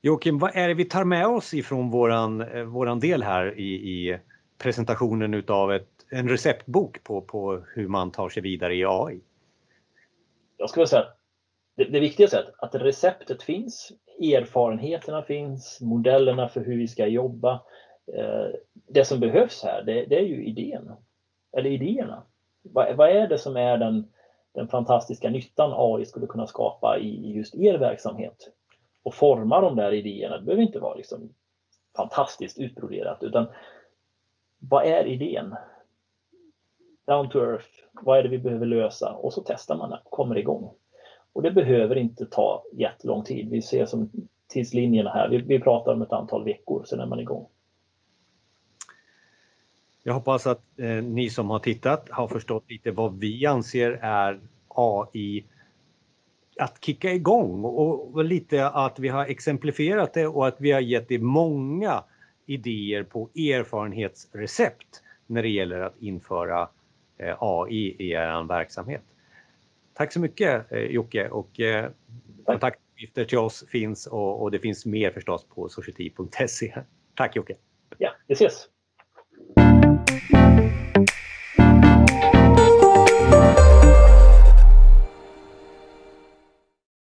Joakim, 0.02 0.38
vad 0.38 0.56
är 0.56 0.68
det 0.68 0.74
vi 0.74 0.84
tar 0.84 1.04
med 1.04 1.26
oss 1.26 1.54
ifrån 1.54 1.90
våran, 1.90 2.40
eh, 2.40 2.62
våran 2.62 3.00
del 3.00 3.22
här 3.22 3.58
i, 3.58 3.74
i 3.74 4.18
presentationen 4.58 5.34
utav 5.34 5.72
ett 5.72 5.93
en 6.10 6.28
receptbok 6.28 7.04
på, 7.04 7.20
på 7.20 7.64
hur 7.74 7.88
man 7.88 8.10
tar 8.10 8.28
sig 8.28 8.42
vidare 8.42 8.74
i 8.74 8.84
AI? 8.84 9.20
Jag 10.56 10.70
skulle 10.70 10.86
säga 10.86 11.02
att 11.02 11.18
det, 11.76 11.84
det 11.84 12.00
viktigaste 12.00 12.36
är 12.36 12.44
att 12.58 12.74
receptet 12.74 13.42
finns, 13.42 13.92
erfarenheterna 14.20 15.22
finns, 15.22 15.80
modellerna 15.80 16.48
för 16.48 16.64
hur 16.64 16.76
vi 16.76 16.88
ska 16.88 17.06
jobba. 17.06 17.52
Eh, 18.06 18.46
det 18.86 19.04
som 19.04 19.20
behövs 19.20 19.62
här, 19.62 19.82
det, 19.82 20.04
det 20.04 20.18
är 20.18 20.24
ju 20.24 20.44
idén, 20.44 20.92
eller 21.56 21.70
idéerna. 21.70 22.22
Vad, 22.62 22.96
vad, 22.96 23.10
är 23.10 23.28
det 23.28 23.38
som 23.38 23.56
är 23.56 23.78
den, 23.78 24.08
den 24.52 24.68
fantastiska 24.68 25.30
nyttan 25.30 25.72
AI 25.76 26.06
skulle 26.06 26.26
kunna 26.26 26.46
skapa 26.46 26.98
i 26.98 27.32
just 27.32 27.54
er 27.54 27.78
verksamhet? 27.78 28.48
Och 29.02 29.14
forma 29.14 29.60
de 29.60 29.76
där 29.76 29.92
idéerna, 29.92 30.38
det 30.38 30.44
behöver 30.44 30.62
inte 30.62 30.78
vara 30.78 30.94
liksom 30.94 31.34
fantastiskt 31.96 32.58
utbroderat, 32.58 33.22
utan 33.22 33.46
vad 34.58 34.86
är 34.86 35.06
idén? 35.06 35.54
Down 37.06 37.30
to 37.30 37.38
earth, 37.38 37.68
vad 37.92 38.18
är 38.18 38.22
det 38.22 38.28
vi 38.28 38.38
behöver 38.38 38.66
lösa? 38.66 39.12
Och 39.12 39.32
så 39.32 39.44
testar 39.46 39.76
man 39.76 39.90
det, 39.90 40.00
kommer 40.10 40.38
igång. 40.38 40.70
Och 41.32 41.42
det 41.42 41.50
behöver 41.50 41.96
inte 41.96 42.26
ta 42.26 42.64
jättelång 42.72 43.24
tid. 43.24 43.50
Vi 43.50 43.62
ser 43.62 43.86
som 43.86 44.10
tidslinjerna 44.48 45.10
här, 45.10 45.28
vi, 45.28 45.38
vi 45.38 45.60
pratar 45.60 45.92
om 45.92 46.02
ett 46.02 46.12
antal 46.12 46.44
veckor, 46.44 46.84
sen 46.84 47.00
är 47.00 47.06
man 47.06 47.20
igång. 47.20 47.46
Jag 50.02 50.14
hoppas 50.14 50.46
att 50.46 50.62
eh, 50.76 50.88
ni 50.88 51.30
som 51.30 51.50
har 51.50 51.58
tittat 51.58 52.08
har 52.10 52.28
förstått 52.28 52.70
lite 52.70 52.90
vad 52.90 53.18
vi 53.18 53.46
anser 53.46 53.98
är 54.02 54.40
AI 54.68 55.44
att 56.58 56.84
kicka 56.84 57.12
igång 57.12 57.64
och, 57.64 58.14
och 58.14 58.24
lite 58.24 58.68
att 58.68 58.98
vi 58.98 59.08
har 59.08 59.26
exemplifierat 59.26 60.14
det 60.14 60.26
och 60.26 60.46
att 60.46 60.60
vi 60.60 60.72
har 60.72 60.80
gett 60.80 61.10
er 61.10 61.18
många 61.18 62.04
idéer 62.46 63.02
på 63.02 63.28
erfarenhetsrecept 63.34 65.02
när 65.26 65.42
det 65.42 65.48
gäller 65.48 65.80
att 65.80 66.02
införa 66.02 66.68
AI 67.18 67.96
i 67.98 68.12
er 68.12 68.46
verksamhet. 68.48 69.02
Tack 69.94 70.12
så 70.12 70.20
mycket 70.20 70.72
eh, 70.72 70.78
Jocke 70.78 71.28
och 71.28 71.60
eh, 71.60 71.90
kontaktuppgifter 72.44 73.24
till 73.24 73.38
oss 73.38 73.64
finns 73.68 74.06
och, 74.06 74.42
och 74.42 74.50
det 74.50 74.58
finns 74.58 74.86
mer 74.86 75.10
förstås 75.10 75.44
på 75.44 75.68
society.se. 75.68 76.74
Tack 77.14 77.36
Jocke! 77.36 77.54
Ja, 77.98 78.10
vi 78.26 78.32
ses! 78.34 78.68